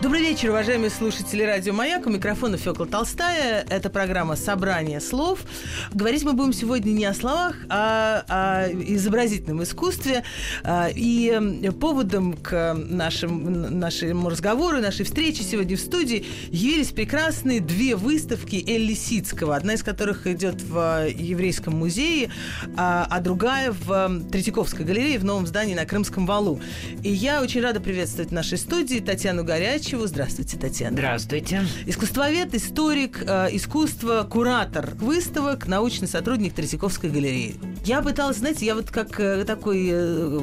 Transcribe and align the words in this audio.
Добрый 0.00 0.20
вечер, 0.20 0.50
уважаемые 0.50 0.90
слушатели 0.90 1.42
радио 1.42 1.72
«Маяк». 1.72 2.06
У 2.06 2.10
микрофона 2.10 2.56
Фёкла 2.56 2.86
Толстая. 2.86 3.66
Это 3.68 3.90
программа 3.90 4.36
«Собрание 4.36 5.00
слов». 5.00 5.40
Говорить 5.92 6.22
мы 6.22 6.34
будем 6.34 6.52
сегодня 6.52 6.92
не 6.92 7.04
о 7.04 7.12
словах, 7.12 7.56
а 7.68 8.22
о 8.28 8.68
изобразительном 8.70 9.64
искусстве. 9.64 10.22
А, 10.62 10.88
и 10.94 11.68
поводом 11.80 12.34
к 12.34 12.74
нашим, 12.74 13.80
нашему 13.80 14.28
разговору, 14.28 14.78
нашей 14.78 15.04
встрече 15.04 15.42
сегодня 15.42 15.76
в 15.76 15.80
студии 15.80 16.24
явились 16.52 16.92
прекрасные 16.92 17.58
две 17.58 17.96
выставки 17.96 18.64
Элли 18.68 18.94
Сицкого. 18.94 19.56
Одна 19.56 19.74
из 19.74 19.82
которых 19.82 20.28
идет 20.28 20.62
в 20.62 21.08
Еврейском 21.08 21.76
музее, 21.76 22.30
а, 22.76 23.04
а 23.10 23.18
другая 23.18 23.72
в 23.72 24.28
Третьяковской 24.30 24.84
галерее 24.84 25.18
в 25.18 25.24
новом 25.24 25.48
здании 25.48 25.74
на 25.74 25.86
Крымском 25.86 26.24
валу. 26.24 26.60
И 27.02 27.10
я 27.10 27.42
очень 27.42 27.62
рада 27.62 27.80
приветствовать 27.80 28.30
в 28.30 28.34
нашей 28.34 28.58
студии 28.58 29.00
Татьяну 29.00 29.42
Горяч, 29.42 29.87
Горячеву. 29.88 30.06
Здравствуйте, 30.06 30.58
Татьяна. 30.58 30.92
Здравствуйте. 30.92 31.62
Искусствовед, 31.86 32.54
историк 32.54 33.22
э, 33.26 33.48
искусства, 33.52 34.26
куратор 34.28 34.94
выставок, 34.96 35.66
научный 35.66 36.06
сотрудник 36.06 36.52
Третьяковской 36.52 37.08
галереи. 37.08 37.54
Я 37.86 38.02
пыталась, 38.02 38.36
знаете, 38.36 38.66
я 38.66 38.74
вот 38.74 38.90
как 38.90 39.18
э, 39.18 39.44
такой 39.46 39.88
э, 39.90 40.38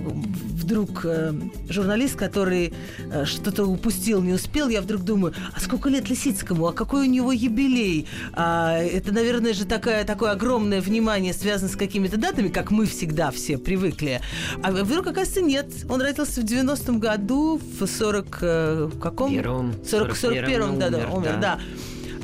вдруг 0.65 1.01
э, 1.05 1.33
журналист, 1.69 2.15
который 2.15 2.73
э, 3.11 3.25
что-то 3.25 3.65
упустил, 3.65 4.23
не 4.23 4.33
успел, 4.33 4.67
я 4.69 4.81
вдруг 4.81 5.03
думаю, 5.03 5.35
а 5.53 5.59
сколько 5.59 5.89
лет 5.89 6.09
Лисицкому, 6.09 6.67
а 6.67 6.73
какой 6.73 7.07
у 7.07 7.11
него 7.11 7.31
юбилей? 7.31 8.07
А, 8.33 8.79
это, 8.79 9.11
наверное, 9.11 9.53
же 9.53 9.65
такое, 9.65 10.05
такое 10.05 10.31
огромное 10.31 10.81
внимание 10.81 11.33
связано 11.33 11.69
с 11.69 11.75
какими-то 11.75 12.17
датами, 12.17 12.47
как 12.47 12.71
мы 12.71 12.87
всегда 12.87 13.29
все 13.29 13.59
привыкли. 13.59 14.21
А 14.63 14.71
вдруг, 14.71 15.05
оказывается, 15.05 15.41
нет. 15.41 15.67
Он 15.87 16.01
родился 16.01 16.41
в 16.41 16.45
90-м 16.45 16.99
году, 16.99 17.61
в 17.79 17.85
40... 17.85 18.37
Э, 18.41 18.89
каком? 18.99 19.34
Первом. 19.41 19.73
40, 19.85 20.11
41-м 20.15 20.79
году 20.79 20.97
умер, 20.97 21.09
умер 21.13 21.37
да. 21.39 21.39
да. 21.39 21.59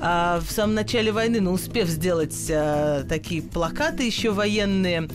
А, 0.04 0.42
в 0.42 0.52
самом 0.52 0.74
начале 0.74 1.12
войны, 1.12 1.42
но 1.42 1.52
успев 1.52 1.88
сделать 1.88 2.36
а, 2.50 3.04
такие 3.04 3.44
плакаты 3.44 4.04
еще 4.04 4.32
военные. 4.32 5.08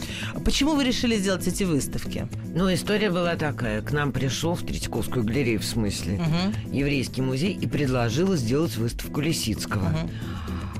Почему 0.44 0.74
вы 0.74 0.84
решили 0.84 1.16
сделать 1.16 1.46
эти 1.48 1.64
выставки? 1.64 2.28
Ну, 2.54 2.72
история 2.72 3.10
была 3.10 3.34
такая. 3.34 3.82
К 3.82 3.90
нам 3.90 4.12
пришел 4.12 4.54
в 4.54 4.62
Третьяковскую 4.62 5.24
галерею, 5.24 5.58
в 5.58 5.64
смысле, 5.64 6.20
угу. 6.20 6.74
еврейский 6.76 7.20
музей, 7.20 7.52
и 7.52 7.66
предложил 7.66 8.36
сделать 8.36 8.76
выставку 8.76 9.20
Лисицкого. 9.20 9.88
Угу. 9.88 10.10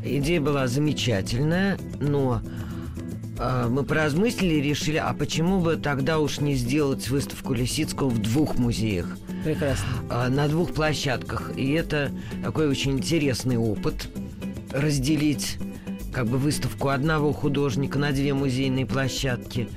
Идея 0.05 0.41
была 0.41 0.69
замечательная, 0.69 1.77
но 1.99 2.43
а, 3.39 3.69
мы 3.69 3.83
поразмыслили 3.83 4.55
и 4.55 4.63
решили, 4.63 4.99
а 4.99 5.13
почему 5.15 5.61
бы 5.61 5.77
тогда 5.77 6.21
уж 6.21 6.39
не 6.39 6.55
сделать 6.55 7.09
выставку 7.09 7.55
Лисицкого 7.55 8.09
в 8.09 8.23
двух 8.23 8.57
музеях? 8.57 9.19
Прекрасно. 9.45 9.87
А, 10.11 10.29
на 10.29 10.49
двух 10.49 10.73
площадках. 10.73 11.53
И 11.57 11.73
это 11.73 12.11
такой 12.43 12.69
очень 12.69 12.93
интересный 12.93 13.57
опыт 13.57 14.09
разделить 14.73 15.59
как 16.13 16.27
бы 16.27 16.39
выставку 16.39 16.89
одного 16.89 17.33
художника 17.33 17.99
на 17.99 18.13
две 18.13 18.33
музейные 18.35 18.87
площадки. 18.87 19.69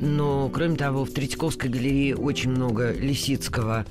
Но, 0.00 0.50
кроме 0.52 0.76
того, 0.76 1.04
в 1.04 1.10
Третьяковской 1.10 1.68
галерее 1.68 2.16
очень 2.16 2.50
много 2.50 2.92
Лисицкого, 2.92 3.86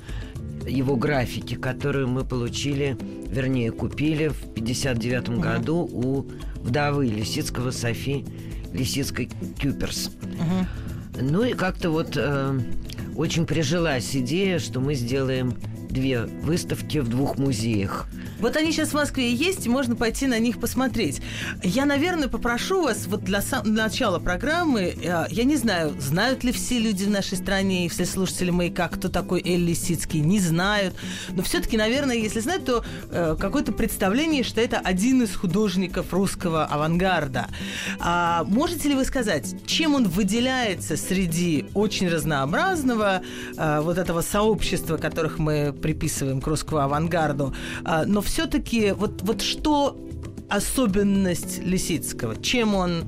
его 0.66 0.96
графики, 0.96 1.54
которые 1.54 2.06
мы 2.06 2.24
получили, 2.24 2.96
вернее, 3.26 3.72
купили 3.72 4.28
в 4.28 4.54
59 4.54 5.28
угу. 5.28 5.40
году 5.40 5.90
у 5.92 6.26
вдовы 6.62 7.06
Лисицкого 7.06 7.70
Софи 7.70 8.24
Лисицкой 8.72 9.30
Кюперс. 9.60 10.06
Угу. 10.06 11.22
Ну 11.22 11.44
и 11.44 11.52
как-то 11.52 11.90
вот 11.90 12.12
э, 12.16 12.58
очень 13.16 13.46
прижилась 13.46 14.14
идея, 14.16 14.58
что 14.58 14.80
мы 14.80 14.94
сделаем 14.94 15.54
две 15.92 16.22
выставки 16.22 16.98
в 16.98 17.08
двух 17.08 17.38
музеях. 17.38 18.06
Вот 18.40 18.56
они 18.56 18.72
сейчас 18.72 18.88
в 18.88 18.94
Москве 18.94 19.32
есть, 19.32 19.68
можно 19.68 19.94
пойти 19.94 20.26
на 20.26 20.38
них 20.38 20.58
посмотреть. 20.58 21.20
Я, 21.62 21.84
наверное, 21.84 22.28
попрошу 22.28 22.82
вас 22.82 23.06
вот 23.06 23.22
для 23.22 23.40
сам- 23.40 23.72
начала 23.72 24.18
программы, 24.18 24.94
э, 25.00 25.26
я 25.30 25.44
не 25.44 25.56
знаю, 25.56 25.94
знают 26.00 26.42
ли 26.42 26.52
все 26.52 26.78
люди 26.78 27.04
в 27.04 27.10
нашей 27.10 27.38
стране 27.38 27.86
и 27.86 27.88
все 27.88 28.04
слушатели 28.04 28.50
«Маяка», 28.50 28.88
кто 28.88 29.08
такой 29.08 29.42
Эль 29.44 29.64
Лисицкий, 29.64 30.20
не 30.20 30.40
знают. 30.40 30.94
Но 31.30 31.42
все-таки, 31.42 31.76
наверное, 31.76 32.16
если 32.16 32.40
знают, 32.40 32.64
то 32.64 32.84
э, 33.10 33.36
какое-то 33.38 33.72
представление, 33.72 34.42
что 34.42 34.60
это 34.60 34.78
один 34.78 35.22
из 35.22 35.36
художников 35.36 36.12
русского 36.12 36.64
авангарда. 36.64 37.48
А 38.00 38.44
можете 38.44 38.88
ли 38.88 38.94
вы 38.94 39.04
сказать, 39.04 39.54
чем 39.66 39.94
он 39.94 40.08
выделяется 40.08 40.96
среди 40.96 41.66
очень 41.74 42.08
разнообразного 42.08 43.22
э, 43.56 43.80
вот 43.82 43.98
этого 43.98 44.22
сообщества, 44.22 44.96
которых 44.96 45.38
мы 45.38 45.72
приписываем 45.82 46.40
к 46.40 46.46
русскому 46.46 46.80
авангарду, 46.80 47.54
э, 47.84 48.04
но 48.06 48.22
все-таки 48.22 48.92
вот, 48.92 49.20
вот 49.22 49.42
что 49.42 49.98
особенность 50.48 51.58
Лисицкого? 51.58 52.40
Чем 52.40 52.74
он 52.74 53.04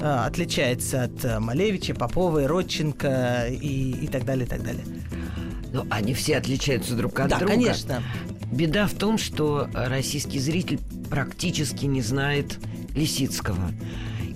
э, 0.00 0.04
отличается 0.04 1.04
от 1.04 1.24
э, 1.24 1.40
Малевича, 1.40 1.94
Поповой, 1.94 2.46
Родченко 2.46 3.46
и, 3.50 3.92
и 4.02 4.06
так 4.06 4.24
далее, 4.24 4.46
и 4.46 4.48
так 4.48 4.62
далее? 4.62 4.84
Ну, 5.72 5.84
они 5.90 6.14
все 6.14 6.36
отличаются 6.36 6.94
друг 6.94 7.18
от 7.18 7.30
да, 7.30 7.38
друга. 7.38 7.54
конечно. 7.54 8.02
Беда 8.52 8.86
в 8.86 8.94
том, 8.94 9.18
что 9.18 9.68
российский 9.74 10.38
зритель 10.38 10.78
практически 11.10 11.84
не 11.84 12.00
знает 12.00 12.58
Лисицкого. 12.94 13.72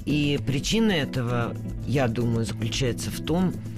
И 0.04 0.38
причина 0.46 0.92
этого, 0.92 1.54
я 1.86 2.08
думаю, 2.08 2.44
заключается 2.44 3.10
в 3.10 3.24
том, 3.24 3.52
что 3.52 3.71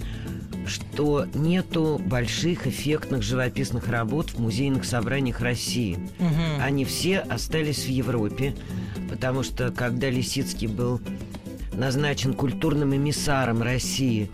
нету 1.35 2.01
больших 2.05 2.67
эффектных 2.67 3.23
живописных 3.23 3.89
работ 3.89 4.31
в 4.31 4.39
музейных 4.39 4.85
собраниях 4.85 5.41
России. 5.41 5.99
Угу. 6.19 6.63
Они 6.63 6.85
все 6.85 7.19
остались 7.19 7.85
в 7.85 7.89
Европе, 7.89 8.55
потому 9.11 9.43
что 9.43 9.71
когда 9.71 10.11
Лисицкий 10.11 10.67
был 10.67 11.01
назначен 11.73 12.35
культурным 12.35 12.95
эмиссаром 12.95 13.63
России 13.63 14.31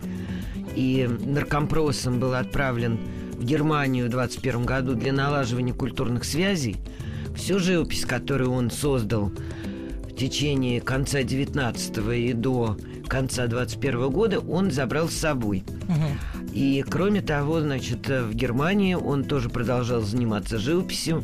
и 0.75 1.09
наркомпросом 1.25 2.19
был 2.19 2.33
отправлен 2.33 2.99
в 3.33 3.43
Германию 3.43 4.05
в 4.05 4.09
21 4.09 4.65
году 4.65 4.93
для 4.93 5.11
налаживания 5.11 5.73
культурных 5.73 6.23
связей, 6.23 6.77
всю 7.35 7.59
живопись, 7.59 8.05
которую 8.05 8.51
он 8.51 8.69
создал 8.69 9.31
в 10.03 10.15
течение 10.15 10.79
конца 10.79 11.23
19 11.23 11.97
и 12.15 12.33
до 12.33 12.77
конца 13.11 13.45
21 13.47 14.09
года, 14.09 14.39
он 14.39 14.71
забрал 14.71 15.09
с 15.09 15.15
собой. 15.15 15.65
Угу. 15.89 16.47
И 16.53 16.81
кроме 16.89 17.21
того, 17.21 17.59
значит, 17.59 18.07
в 18.07 18.33
Германии 18.33 18.93
он 18.93 19.25
тоже 19.25 19.49
продолжал 19.49 20.01
заниматься 20.01 20.57
живописью, 20.57 21.21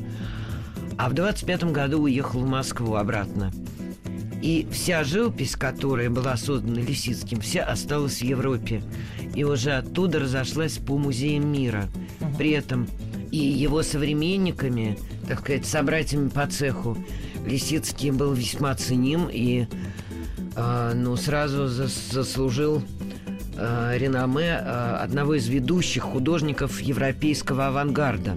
а 0.98 1.10
в 1.10 1.14
25 1.14 1.72
году 1.72 2.02
уехал 2.02 2.42
в 2.42 2.46
Москву 2.46 2.96
обратно. 2.96 3.54
И 4.42 4.68
вся 4.70 5.06
живопись, 5.06 5.56
которая 5.56 6.10
была 6.10 6.36
создана 6.36 6.82
Лисицким, 6.82 7.40
вся 7.40 7.64
осталась 7.64 8.18
в 8.18 8.24
Европе. 8.24 8.84
И 9.34 9.46
уже 9.46 9.72
оттуда 9.72 10.20
разошлась 10.20 10.78
по 10.80 10.98
музеям 10.98 11.50
мира. 11.50 11.86
Угу. 12.20 12.38
При 12.38 12.52
этом 12.52 12.86
и 13.32 13.38
его 13.38 13.82
современниками, 13.82 14.98
так 15.26 15.40
сказать, 15.40 15.66
собратьями 15.66 16.28
по 16.28 16.48
цеху, 16.48 16.98
Лисицкий 17.46 18.12
был 18.12 18.34
весьма 18.34 18.76
ценим 18.76 19.30
и 19.32 19.68
э, 20.58 20.94
ну, 20.96 21.16
сразу 21.16 21.68
заслужил 21.68 22.82
э, 23.56 23.98
реноме 23.98 24.60
э, 24.60 24.98
одного 25.02 25.36
из 25.36 25.48
ведущих 25.48 26.04
художников 26.04 26.82
европейского 26.82 27.68
авангарда. 27.68 28.36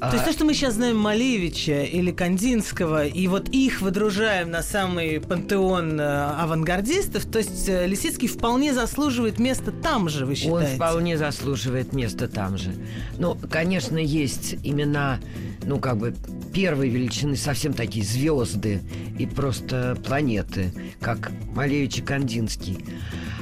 То 0.00 0.12
есть 0.14 0.24
то, 0.24 0.32
что 0.32 0.44
мы 0.46 0.54
сейчас 0.54 0.74
знаем 0.74 0.96
Малевича 0.96 1.82
или 1.82 2.10
Кандинского, 2.10 3.06
и 3.06 3.28
вот 3.28 3.50
их 3.50 3.82
выдружаем 3.82 4.50
на 4.50 4.62
самый 4.62 5.20
пантеон 5.20 6.00
авангардистов, 6.00 7.26
то 7.26 7.38
есть 7.38 7.68
Лисицкий 7.68 8.26
вполне 8.26 8.72
заслуживает 8.72 9.38
места 9.38 9.72
там 9.72 10.08
же, 10.08 10.24
вы 10.24 10.34
считаете? 10.34 10.70
Он 10.70 10.76
вполне 10.76 11.18
заслуживает 11.18 11.92
места 11.92 12.28
там 12.28 12.56
же. 12.56 12.74
Ну, 13.18 13.36
конечно, 13.50 13.98
есть 13.98 14.56
имена, 14.64 15.20
ну, 15.64 15.78
как 15.78 15.98
бы 15.98 16.14
первой 16.54 16.88
величины 16.88 17.36
совсем 17.36 17.74
такие 17.74 18.04
звезды 18.04 18.80
и 19.18 19.26
просто 19.26 19.98
планеты, 20.04 20.72
как 21.00 21.30
Малевич 21.54 21.98
и 21.98 22.02
Кандинский. 22.02 22.78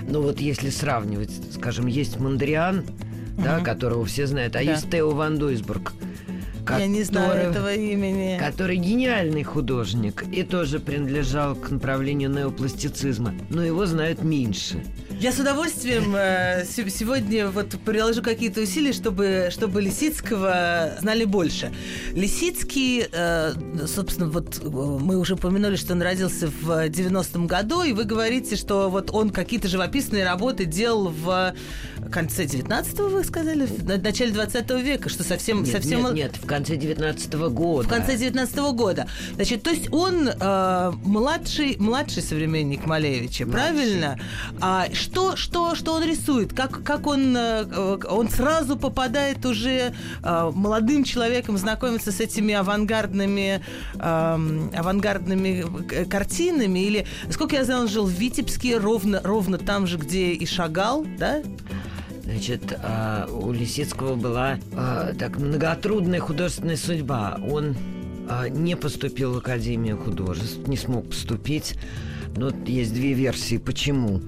Но 0.09 0.23
вот 0.23 0.41
если 0.41 0.71
сравнивать, 0.71 1.31
скажем, 1.55 1.87
есть 1.87 2.19
Мандриан, 2.19 2.81
угу. 2.81 3.43
да, 3.43 3.61
которого 3.61 4.05
все 4.05 4.27
знают, 4.27 4.57
а 4.57 4.65
да. 4.65 4.73
есть 4.73 4.91
Тео 4.91 5.11
Ван 5.11 5.39
Дуйсбург, 5.39 5.93
Я 6.71 6.87
не 6.87 7.03
знаю 7.03 7.51
этого 7.51 7.75
имени. 7.75 8.39
Который 8.39 8.77
гениальный 8.77 9.43
художник 9.43 10.25
и 10.33 10.43
тоже 10.43 10.79
принадлежал 10.81 11.55
к 11.55 11.71
направлению 11.71 12.31
неопластицизма, 12.31 13.35
но 13.51 13.65
его 13.65 13.87
знают 13.87 14.23
меньше. 14.23 14.83
Я 15.21 15.33
с 15.33 15.39
удовольствием 15.39 16.15
э, 16.15 16.65
сегодня 16.65 17.49
вот 17.49 17.71
приложу 17.85 18.23
какие-то 18.23 18.61
усилия, 18.61 18.93
чтобы, 18.93 19.49
чтобы 19.51 19.83
Лисицкого 19.83 20.93
знали 21.01 21.25
больше. 21.25 21.73
Лисицкий, 22.13 23.05
э, 23.11 23.53
собственно, 23.87 24.29
вот 24.29 24.61
э, 24.63 24.69
мы 24.69 25.19
уже 25.19 25.35
упомянули, 25.35 25.75
что 25.75 25.95
он 25.95 26.03
родился 26.03 26.47
в 26.49 26.89
90-м 26.89 27.49
году, 27.49 27.83
и 27.83 27.93
вы 27.93 28.05
говорите, 28.05 28.55
что 28.55 28.91
вот 28.91 29.11
он 29.13 29.31
какие-то 29.31 29.67
живописные 29.67 30.25
работы 30.25 30.67
делал 30.67 31.09
в 31.09 31.53
конце 32.13 32.45
19-го, 32.45 33.09
вы 33.09 33.25
сказали, 33.25 33.67
в 33.67 34.03
начале 34.03 34.31
20 34.31 34.71
века, 34.83 35.09
что 35.09 35.25
совсем... 35.25 35.65
Нет, 35.65 35.73
совсем... 35.73 36.05
нет, 36.05 36.15
нет, 36.15 36.37
в 36.37 36.47
конце 36.59 36.77
19 36.77 37.35
-го 37.35 37.51
года. 37.51 37.89
В 37.89 37.89
конце 37.89 38.17
19 38.17 38.57
-го 38.59 38.73
года. 38.73 39.07
Значит, 39.35 39.63
то 39.63 39.71
есть 39.71 39.89
он 39.93 40.29
э, 40.29 40.93
младший, 41.05 41.77
младший 41.79 42.23
современник 42.23 42.87
Малевича, 42.87 43.47
младший. 43.47 43.53
правильно? 43.53 44.19
А 44.61 44.87
что, 44.93 45.37
что, 45.37 45.75
что 45.75 45.95
он 45.95 46.05
рисует? 46.05 46.53
Как, 46.53 46.83
как 46.83 47.07
он, 47.07 47.37
э, 47.37 47.99
он 48.11 48.29
сразу 48.29 48.77
попадает 48.77 49.47
уже 49.47 49.95
э, 50.23 50.51
молодым 50.55 51.05
человеком, 51.05 51.59
знакомиться 51.59 52.11
с 52.11 52.21
этими 52.21 52.55
авангардными, 52.55 53.61
э, 53.95 54.71
авангардными 54.77 55.65
картинами? 56.09 56.81
Или, 56.81 57.07
сколько 57.31 57.57
я 57.57 57.65
знаю, 57.65 57.83
он 57.83 57.89
жил 57.89 58.07
в 58.07 58.13
Витебске, 58.13 58.79
ровно, 58.79 59.21
ровно 59.23 59.59
там 59.59 59.87
же, 59.87 59.97
где 59.99 60.33
и 60.33 60.47
шагал, 60.47 61.07
да? 61.19 61.43
Значит, 62.29 62.79
а, 62.83 63.27
у 63.27 63.53
Лисицкого 63.53 64.15
была 64.15 64.59
а, 64.77 65.15
так 65.15 65.39
многотрудная 65.39 66.21
художественная 66.21 66.77
судьба. 66.77 67.41
Он 67.51 67.75
а, 68.29 68.51
не 68.51 68.77
поступил 68.77 69.33
в 69.33 69.39
Академию 69.39 69.97
художеств, 69.97 70.69
не 70.69 70.77
смог 70.77 71.09
поступить. 71.09 71.77
Но 72.37 72.51
есть 72.67 72.93
две 72.93 73.15
версии, 73.15 73.57
почему. 73.57 74.21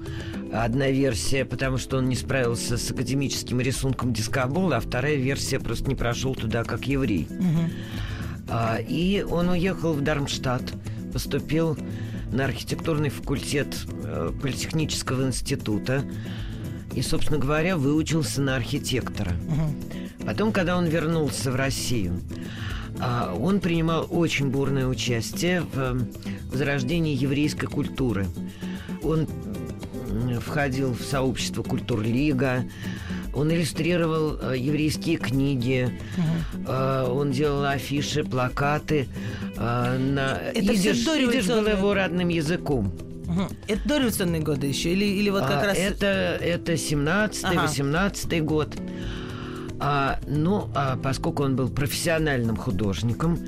Одна 0.51 0.89
версия, 0.89 1.45
потому 1.45 1.77
что 1.77 1.97
он 1.97 2.09
не 2.09 2.15
справился 2.15 2.75
с 2.79 2.89
академическим 2.89 3.61
рисунком 3.61 4.13
дискобола, 4.13 4.77
а 4.77 4.79
вторая 4.79 5.15
версия 5.15 5.59
просто 5.59 5.87
не 5.87 5.95
прошел 5.95 6.33
туда 6.33 6.63
как 6.63 6.87
еврей. 6.87 7.27
Угу. 7.29 8.57
И 8.89 9.23
он 9.29 9.49
уехал 9.49 9.93
в 9.93 10.01
Дармштадт, 10.01 10.73
поступил 11.13 11.77
на 12.31 12.45
архитектурный 12.45 13.09
факультет 13.09 13.67
э, 14.03 14.31
Политехнического 14.41 15.27
института, 15.27 16.03
и, 16.93 17.01
собственно 17.01 17.39
говоря, 17.39 17.77
выучился 17.77 18.41
на 18.41 18.55
архитектора. 18.55 19.31
Угу. 19.47 20.25
Потом, 20.25 20.51
когда 20.51 20.77
он 20.77 20.85
вернулся 20.85 21.51
в 21.51 21.55
Россию, 21.55 22.21
а, 22.99 23.33
он 23.33 23.59
принимал 23.59 24.07
очень 24.09 24.49
бурное 24.49 24.87
участие 24.87 25.61
в 25.61 26.05
возрождении 26.51 27.15
еврейской 27.15 27.67
культуры. 27.67 28.27
Он 29.03 29.27
входил 30.41 30.93
в 30.93 31.01
сообщество 31.01 31.63
Культур 31.63 32.01
Лига, 32.01 32.65
он 33.33 33.49
иллюстрировал 33.49 34.37
э, 34.41 34.57
еврейские 34.57 35.15
книги, 35.15 35.89
угу. 36.17 36.73
он 36.73 37.31
делал 37.31 37.63
афиши, 37.63 38.25
плакаты. 38.25 39.07
на... 39.55 40.37
Это 40.53 40.73
идиш, 40.73 40.97
все 40.97 41.29
идиш 41.29 41.47
был 41.47 41.65
его 41.65 41.93
родным 41.93 42.27
языком. 42.27 42.91
Угу. 43.31 43.47
Это 43.67 43.87
дореволюционные 43.87 44.41
годы 44.41 44.67
еще? 44.67 44.91
Или, 44.91 45.05
или 45.05 45.29
вот 45.29 45.41
как 45.41 45.63
а, 45.63 45.67
раз... 45.67 45.77
Это, 45.77 46.05
это 46.41 46.73
17-й, 46.73 47.55
ага. 47.55 47.61
18 47.61 48.43
год. 48.43 48.75
А, 49.79 50.19
ну, 50.27 50.69
а 50.75 50.97
поскольку 50.97 51.43
он 51.43 51.55
был 51.55 51.69
профессиональным 51.69 52.55
художником, 52.55 53.39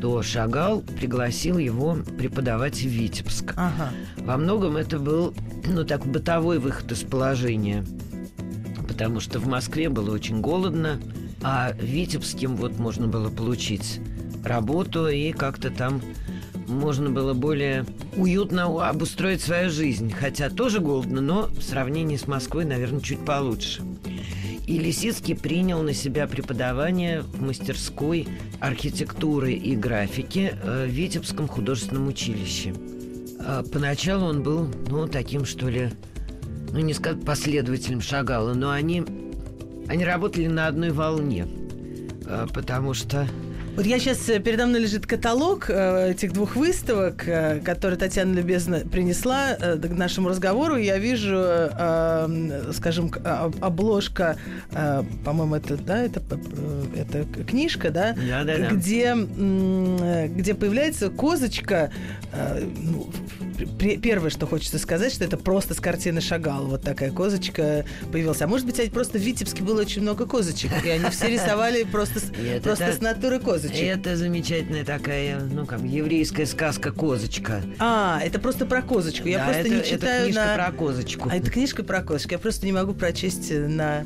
то 0.00 0.22
Шагал 0.22 0.82
пригласил 0.82 1.56
его 1.56 1.96
преподавать 2.18 2.76
в 2.76 2.86
Витебск. 2.86 3.54
Ага. 3.56 3.90
Во 4.18 4.36
многом 4.36 4.76
это 4.76 4.98
был, 4.98 5.34
ну, 5.66 5.84
так, 5.84 6.04
бытовой 6.04 6.58
выход 6.58 6.92
из 6.92 7.04
положения. 7.04 7.86
Потому 8.86 9.20
что 9.20 9.38
в 9.38 9.46
Москве 9.46 9.88
было 9.88 10.12
очень 10.12 10.40
голодно, 10.40 11.00
а 11.42 11.72
в 11.72 11.82
Витебске 11.82 12.48
вот 12.48 12.78
можно 12.78 13.06
было 13.06 13.30
получить 13.30 14.00
работу 14.44 15.08
и 15.08 15.32
как-то 15.32 15.70
там 15.70 16.02
можно 16.68 17.10
было 17.10 17.34
более 17.34 17.84
уютно 18.16 18.88
обустроить 18.88 19.40
свою 19.40 19.70
жизнь. 19.70 20.12
Хотя 20.12 20.50
тоже 20.50 20.80
голодно, 20.80 21.20
но 21.20 21.46
в 21.46 21.62
сравнении 21.62 22.16
с 22.16 22.26
Москвой, 22.26 22.64
наверное, 22.64 23.00
чуть 23.00 23.24
получше. 23.24 23.82
И 24.66 24.78
Лисицкий 24.78 25.34
принял 25.34 25.82
на 25.82 25.94
себя 25.94 26.26
преподавание 26.26 27.22
в 27.22 27.40
мастерской 27.40 28.28
архитектуры 28.60 29.54
и 29.54 29.74
графики 29.74 30.52
э, 30.62 30.84
в 30.86 30.90
Витебском 30.90 31.48
художественном 31.48 32.08
училище. 32.08 32.74
А 33.40 33.62
поначалу 33.62 34.26
он 34.26 34.42
был, 34.42 34.68
ну, 34.90 35.08
таким, 35.08 35.46
что 35.46 35.68
ли, 35.68 35.90
ну, 36.70 36.80
не 36.80 36.92
сказать 36.92 37.24
последователем 37.24 38.02
Шагала, 38.02 38.52
но 38.52 38.70
они, 38.70 39.04
они 39.88 40.04
работали 40.04 40.48
на 40.48 40.66
одной 40.66 40.90
волне, 40.90 41.46
э, 42.26 42.46
потому 42.52 42.92
что 42.92 43.26
вот 43.78 43.86
я 43.86 44.00
сейчас, 44.00 44.28
э, 44.28 44.40
передо 44.40 44.66
мной 44.66 44.80
лежит 44.80 45.06
каталог 45.06 45.70
э, 45.70 46.10
этих 46.10 46.32
двух 46.32 46.56
выставок, 46.56 47.22
э, 47.28 47.60
которые 47.60 47.96
Татьяна 47.96 48.34
любезно 48.34 48.80
принесла 48.80 49.54
к 49.54 49.88
нашему 49.90 50.30
разговору. 50.30 50.74
Я 50.74 50.98
вижу, 50.98 51.38
скажем, 52.72 53.12
а, 53.24 53.52
обложка, 53.60 54.36
по-моему, 55.24 55.54
это, 55.54 55.76
да, 55.76 56.02
это, 56.02 56.20
это 56.96 57.24
книжка, 57.44 57.90
да, 57.90 58.16
да, 58.16 58.42
да, 58.42 58.58
да. 58.58 58.68
Где, 58.70 59.14
где 59.14 60.54
появляется 60.54 61.08
козочка, 61.10 61.92
ну, 62.82 63.08
первое, 64.02 64.30
что 64.30 64.46
хочется 64.46 64.78
сказать, 64.78 65.12
что 65.12 65.24
это 65.24 65.36
просто 65.36 65.74
с 65.74 65.80
картины 65.80 66.20
Шагала. 66.20 66.66
Вот 66.66 66.82
такая 66.82 67.10
козочка 67.10 67.84
появилась. 68.12 68.42
А 68.42 68.46
может 68.46 68.66
быть, 68.66 68.92
просто 68.92 69.18
в 69.18 69.22
Витебске 69.22 69.62
было 69.62 69.80
очень 69.80 70.02
много 70.02 70.26
козочек, 70.26 70.70
и 70.84 70.88
они 70.88 71.10
все 71.10 71.28
рисовали 71.28 71.84
просто, 71.84 72.20
просто 72.62 72.92
с 72.92 73.00
натуры 73.00 73.40
козочек. 73.40 73.82
Это 73.82 74.16
замечательная 74.16 74.84
такая, 74.84 75.40
ну, 75.40 75.66
как 75.66 75.80
еврейская 75.82 76.46
сказка 76.46 76.92
«Козочка». 76.92 77.62
А, 77.78 78.20
это 78.22 78.38
просто 78.38 78.66
про 78.66 78.82
козочку. 78.82 79.28
Я 79.28 79.44
просто 79.44 79.68
не 79.68 79.82
читаю 79.82 80.22
это 80.22 80.32
книжка 80.32 80.54
про 80.54 80.72
козочку. 80.72 81.28
А 81.30 81.36
это 81.36 81.50
книжка 81.50 81.82
про 81.82 82.02
козочку. 82.02 82.32
Я 82.32 82.38
просто 82.38 82.66
не 82.66 82.72
могу 82.72 82.94
прочесть 82.94 83.50
на... 83.50 84.04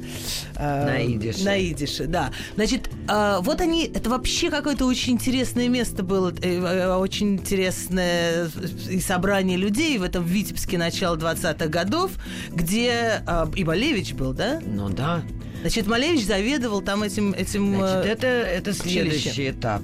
Э, 0.56 0.84
на 0.86 1.06
идише. 1.06 1.44
На 1.44 1.60
идише, 1.60 2.06
да. 2.06 2.32
Значит, 2.54 2.90
э, 3.08 3.38
вот 3.40 3.60
они... 3.60 3.86
Это 3.86 4.10
вообще 4.10 4.50
какое-то 4.50 4.86
очень 4.86 5.14
интересное 5.14 5.68
место 5.68 6.02
было. 6.02 6.32
Э, 6.42 6.96
очень 6.96 7.34
интересное 7.34 8.50
и 8.88 9.00
собрание 9.00 9.41
собрание 9.42 9.56
людей 9.56 9.98
в 9.98 10.04
этом 10.04 10.24
Витебске 10.24 10.78
начала 10.78 11.16
20-х 11.16 11.66
годов, 11.66 12.12
где 12.50 13.22
э, 13.26 13.46
и 13.56 13.64
Малевич 13.64 14.12
был, 14.12 14.32
да? 14.32 14.60
Ну 14.64 14.88
да. 14.88 15.22
Значит, 15.62 15.88
Малевич 15.88 16.26
заведовал 16.26 16.80
там 16.80 17.02
этим... 17.02 17.32
этим 17.32 17.76
Значит, 17.76 18.06
это, 18.06 18.26
это 18.26 18.72
следующий 18.72 19.50
этап. 19.50 19.82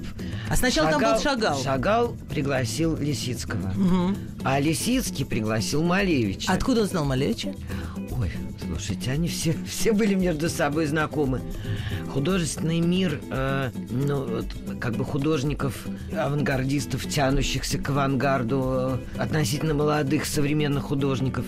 А 0.49 0.55
сначала 0.55 0.91
Шагал, 0.91 0.99
там 1.01 1.13
был 1.13 1.21
Шагал. 1.21 1.63
Шагал 1.63 2.17
пригласил 2.29 2.95
Лисицкого. 2.95 3.69
Угу. 3.71 4.15
А 4.45 4.59
Лисицкий 4.61 5.25
пригласил 5.25 5.83
Малевича. 5.83 6.51
Откуда 6.53 6.81
он 6.81 6.87
знал 6.87 7.03
Малевича? 7.03 7.53
Ой, 8.19 8.29
слушайте, 8.61 9.11
они 9.11 9.29
все, 9.29 9.55
все 9.65 9.93
были 9.93 10.13
между 10.13 10.49
собой 10.49 10.87
знакомы. 10.87 11.39
Художественный 12.11 12.81
мир, 12.81 13.21
э, 13.31 13.71
ну, 13.91 14.25
вот, 14.25 14.45
как 14.81 14.95
бы 14.95 15.05
художников, 15.05 15.87
авангардистов, 16.11 17.07
тянущихся 17.07 17.77
к 17.77 17.89
авангарду, 17.89 18.99
э, 19.15 19.21
относительно 19.21 19.73
молодых 19.73 20.25
современных 20.25 20.83
художников, 20.83 21.45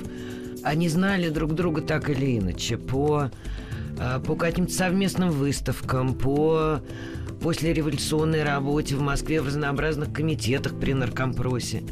они 0.64 0.88
знали 0.88 1.28
друг 1.28 1.56
друга 1.56 1.82
так 1.82 2.10
или 2.10 2.40
иначе 2.40 2.78
по, 2.78 3.30
э, 4.00 4.20
по 4.26 4.36
каким-то 4.36 4.72
совместным 4.72 5.32
выставкам, 5.32 6.14
по 6.14 6.80
послереволюционной 7.42 8.44
работе 8.44 8.96
в 8.96 9.02
Москве 9.02 9.42
в 9.42 9.48
разнообразных 9.48 10.14
комитетах 10.14 10.80
при 10.80 10.94
наркомпросе. 10.94 11.84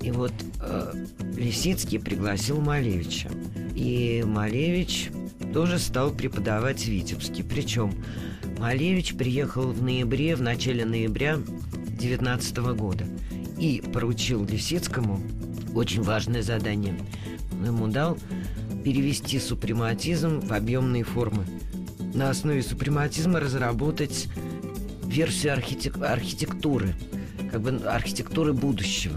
И 0.00 0.10
вот 0.10 0.32
э, 0.60 0.92
Лисицкий 1.36 2.00
пригласил 2.00 2.62
Малевича. 2.62 3.28
И 3.74 4.22
Малевич 4.26 5.10
тоже 5.52 5.78
стал 5.78 6.10
преподавать 6.10 6.80
в 6.80 6.88
Витебске. 6.88 7.42
Причем 7.44 7.92
Малевич 8.58 9.14
приехал 9.14 9.72
в 9.72 9.82
ноябре, 9.82 10.36
в 10.36 10.42
начале 10.42 10.84
ноября 10.84 11.38
19 11.98 12.56
года 12.76 13.06
и 13.58 13.82
поручил 13.92 14.44
Лисицкому 14.44 15.20
очень 15.74 16.02
важное 16.02 16.42
задание. 16.42 16.98
Он 17.52 17.66
ему 17.66 17.86
дал 17.88 18.18
перевести 18.84 19.38
супрематизм 19.38 20.40
в 20.40 20.52
объемные 20.52 21.04
формы. 21.04 21.46
На 22.14 22.30
основе 22.30 22.62
супрематизма 22.62 23.40
разработать 23.40 24.28
версию 25.04 25.54
архитек- 25.54 26.04
архитектуры, 26.04 26.94
как 27.52 27.60
бы 27.60 27.80
архитектуры 27.86 28.52
будущего. 28.52 29.14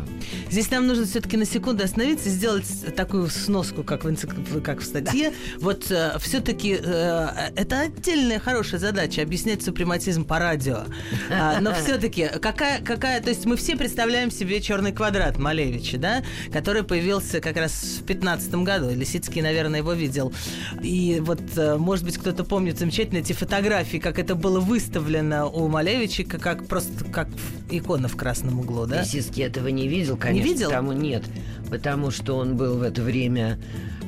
Здесь 0.51 0.69
нам 0.69 0.87
нужно 0.87 1.05
все-таки 1.05 1.37
на 1.37 1.45
секунду 1.45 1.83
остановиться 1.83 2.29
и 2.29 2.31
сделать 2.31 2.65
такую 2.95 3.29
сноску, 3.29 3.83
как 3.83 4.03
в, 4.03 4.07
энцик- 4.07 4.61
как 4.61 4.81
в 4.81 4.85
статье. 4.85 5.29
Да. 5.29 5.35
Вот 5.59 5.89
э, 5.89 6.17
все-таки 6.19 6.77
э, 6.81 7.27
это 7.55 7.81
отдельная 7.81 8.39
хорошая 8.39 8.79
задача 8.79 9.21
объяснять 9.21 9.63
супрематизм 9.63 10.25
по 10.25 10.37
радио. 10.37 10.83
А, 11.31 11.59
но 11.61 11.73
все-таки 11.73 12.27
какая, 12.41 12.81
какая, 12.81 13.21
то 13.21 13.29
есть 13.29 13.45
мы 13.45 13.55
все 13.55 13.77
представляем 13.77 14.29
себе 14.31 14.61
черный 14.61 14.91
квадрат 14.91 15.37
Малевича, 15.37 15.97
да, 15.97 16.23
который 16.51 16.83
появился 16.83 17.39
как 17.39 17.55
раз 17.55 17.99
в 18.01 18.03
15 18.03 18.53
году. 18.55 18.89
Лисицкий, 18.89 19.41
наверное, 19.41 19.79
его 19.79 19.93
видел. 19.93 20.33
И 20.81 21.21
вот, 21.21 21.41
э, 21.55 21.77
может 21.77 22.03
быть, 22.03 22.17
кто-то 22.17 22.43
помнит 22.43 22.77
замечательно 22.77 23.19
эти 23.19 23.31
фотографии, 23.31 23.97
как 23.97 24.19
это 24.19 24.35
было 24.35 24.59
выставлено 24.59 25.49
у 25.49 25.69
Малевича, 25.69 26.25
как 26.25 26.67
просто 26.67 27.05
как 27.05 27.29
икона 27.69 28.07
в 28.07 28.15
красном 28.25 28.59
углу, 28.59 28.87
да? 28.87 29.01
Лисицкий 29.01 29.43
этого 29.43 29.67
не 29.67 29.87
видел, 29.87 30.17
конечно. 30.17 30.47
Не 30.47 30.53
видел? 30.53 30.69
Потому, 30.69 30.93
нет, 30.93 31.23
потому 31.69 32.09
что 32.09 32.37
он 32.37 32.57
был 32.57 32.79
в 32.79 32.81
это 32.81 33.03
время 33.03 33.59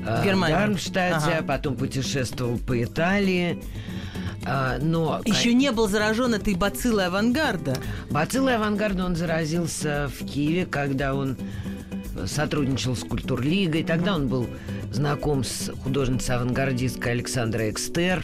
э, 0.04 0.34
в, 0.34 0.40
Дармштадте, 0.40 1.36
ага. 1.36 1.46
потом 1.46 1.76
путешествовал 1.76 2.58
по 2.58 2.84
Италии. 2.84 3.62
А, 4.44 4.80
но... 4.82 5.22
Еще 5.24 5.54
не 5.54 5.72
был 5.72 5.88
заражен 5.88 6.34
этой 6.34 6.56
бациллой 6.56 7.06
авангарда. 7.08 7.78
Бациллой 8.10 8.56
авангарда 8.56 9.06
он 9.06 9.16
заразился 9.16 10.10
в 10.20 10.26
Киеве, 10.26 10.66
когда 10.66 11.14
он 11.14 11.38
сотрудничал 12.26 12.96
с 12.96 13.04
Культурлигой. 13.04 13.84
Тогда 13.84 14.16
он 14.16 14.28
был 14.28 14.48
знаком 14.92 15.44
с 15.44 15.72
художницей-авангардисткой 15.84 17.12
Александрой 17.12 17.70
Экстер. 17.70 18.24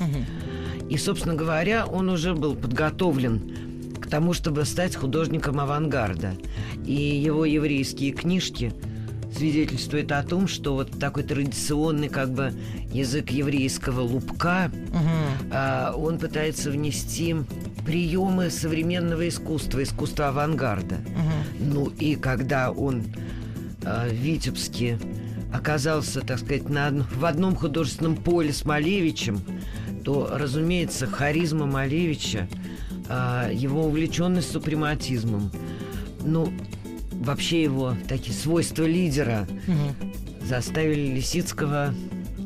И, 0.90 0.98
собственно 0.98 1.36
говоря, 1.36 1.86
он 1.86 2.10
уже 2.10 2.34
был 2.34 2.56
подготовлен 2.56 3.73
тому, 4.13 4.34
чтобы 4.34 4.63
стать 4.65 4.96
художником 4.96 5.60
авангарда. 5.60 6.36
И 6.86 6.93
его 6.93 7.46
еврейские 7.46 8.12
книжки 8.12 8.72
свидетельствуют 9.36 10.12
о 10.12 10.22
том, 10.22 10.48
что 10.48 10.75
вот 10.75 11.00
такой 11.00 11.24
традиционный 11.24 12.10
как 12.10 12.32
бы 12.32 12.53
язык 12.91 13.32
еврейского 13.32 14.01
лупка, 14.01 14.72
угу. 14.89 15.50
а, 15.51 15.96
он 15.98 16.20
пытается 16.20 16.70
внести 16.70 17.36
приемы 17.88 18.51
современного 18.51 19.27
искусства, 19.27 19.82
искусства 19.82 20.27
авангарда. 20.27 20.98
Угу. 20.98 21.74
Ну 21.74 21.88
и 22.00 22.13
когда 22.13 22.70
он 22.70 23.05
а, 23.84 24.08
в 24.08 24.13
Витебске 24.13 25.00
оказался, 25.51 26.22
так 26.22 26.38
сказать, 26.38 26.70
на, 26.70 26.91
в 26.91 27.25
одном 27.25 27.55
художественном 27.55 28.15
поле 28.15 28.53
с 28.53 28.63
Малевичем, 28.63 29.41
то, 30.03 30.29
разумеется, 30.32 31.08
харизма 31.08 31.65
Малевича, 31.65 32.48
его 33.10 33.86
увлеченность 33.86 34.51
супрематизмом, 34.51 35.51
ну, 36.24 36.51
вообще 37.12 37.63
его 37.63 37.95
такие 38.07 38.36
свойства 38.36 38.83
лидера 38.83 39.48
угу. 39.67 40.45
заставили 40.45 41.15
Лисицкого 41.15 41.93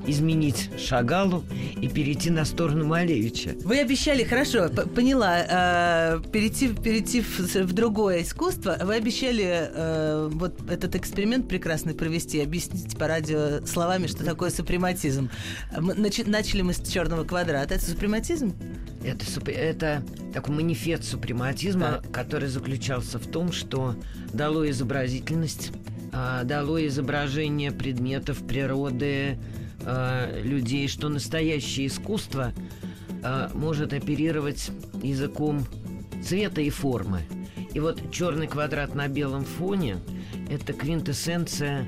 изменить 0.08 0.70
Шагалу 0.78 1.44
и 1.80 1.88
перейти 1.88 2.30
на 2.30 2.46
сторону 2.46 2.86
Малевича. 2.86 3.56
Вы 3.64 3.80
обещали, 3.80 4.24
хорошо, 4.24 4.70
поняла, 4.70 5.38
э, 5.40 6.22
перейти, 6.32 6.70
перейти 6.70 7.22
в, 7.22 7.40
в 7.40 7.74
другое 7.74 8.24
искусство. 8.24 8.78
Вы 8.82 8.96
обещали 8.96 9.70
э, 9.74 10.30
вот 10.32 10.70
этот 10.70 10.96
эксперимент 10.96 11.48
прекрасный 11.48 11.94
провести, 11.94 12.42
объяснить 12.42 12.98
по 12.98 13.08
радио 13.08 13.66
словами, 13.66 14.08
что 14.08 14.24
такое 14.24 14.50
супрематизм. 14.50 15.30
Мы, 15.78 15.94
начи, 15.94 16.24
начали 16.24 16.62
мы 16.62 16.74
с 16.74 16.82
черного 16.82 17.24
квадрата. 17.24 17.76
Это 17.76 17.86
супрематизм? 17.86 18.56
Это, 19.04 19.52
это 19.52 20.04
такой 20.34 20.56
манифест 20.56 21.04
супрематизма, 21.04 22.02
да. 22.04 22.10
который 22.12 22.50
заключался 22.50 23.20
в 23.20 23.28
том, 23.28 23.52
что 23.52 23.96
дало 24.34 24.70
изобразительность, 24.70 25.72
а, 26.12 26.44
дало 26.44 26.86
изображение 26.86 27.72
предметов 27.72 28.46
природы, 28.46 29.38
э, 29.88 30.42
людей, 30.44 30.88
что 30.88 31.10
настоящее 31.10 31.88
искусство 31.88 32.54
э, 33.24 33.50
может 33.54 33.94
оперировать 33.94 34.70
языком 35.02 35.66
цвета 36.22 36.62
и 36.62 36.70
формы. 36.70 37.22
И 37.74 37.80
вот 37.80 38.12
черный 38.12 38.48
квадрат 38.48 38.96
на 38.96 39.08
белом 39.08 39.46
фоне– 39.46 39.98
это 40.50 40.74
квинтэссенция 40.74 41.86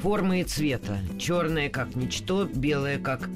формы 0.00 0.40
и 0.40 0.44
цвета. 0.44 0.98
Черное 1.18 1.68
как 1.68 1.96
ничто, 1.96 2.44
белое 2.44 2.98
как 2.98 3.28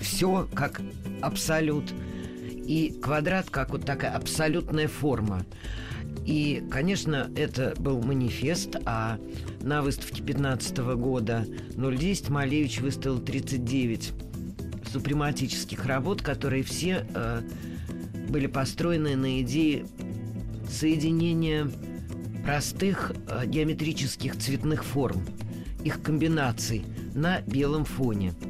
все, 0.00 0.48
как 0.54 0.80
абсолют. 1.22 1.92
И 2.66 2.98
квадрат 3.02 3.48
как 3.48 3.70
вот 3.70 3.86
такая 3.86 4.14
абсолютная 4.14 4.88
форма. 4.88 5.46
И, 6.28 6.62
конечно, 6.70 7.30
это 7.36 7.74
был 7.78 8.02
манифест, 8.02 8.76
а 8.84 9.18
на 9.62 9.80
выставке 9.80 10.22
15 10.22 10.76
года 10.76 11.46
010 11.74 12.28
Малевич 12.28 12.80
выставил 12.80 13.18
39 13.18 14.12
супрематических 14.92 15.86
работ, 15.86 16.20
которые 16.20 16.64
все 16.64 17.06
э, 17.14 17.40
были 18.28 18.46
построены 18.46 19.16
на 19.16 19.40
идее 19.40 19.86
соединения 20.68 21.70
простых 22.44 23.12
э, 23.26 23.46
геометрических 23.46 24.36
цветных 24.36 24.84
форм, 24.84 25.24
их 25.82 26.02
комбинаций 26.02 26.84
на 27.14 27.40
белом 27.40 27.86
фоне– 27.86 28.34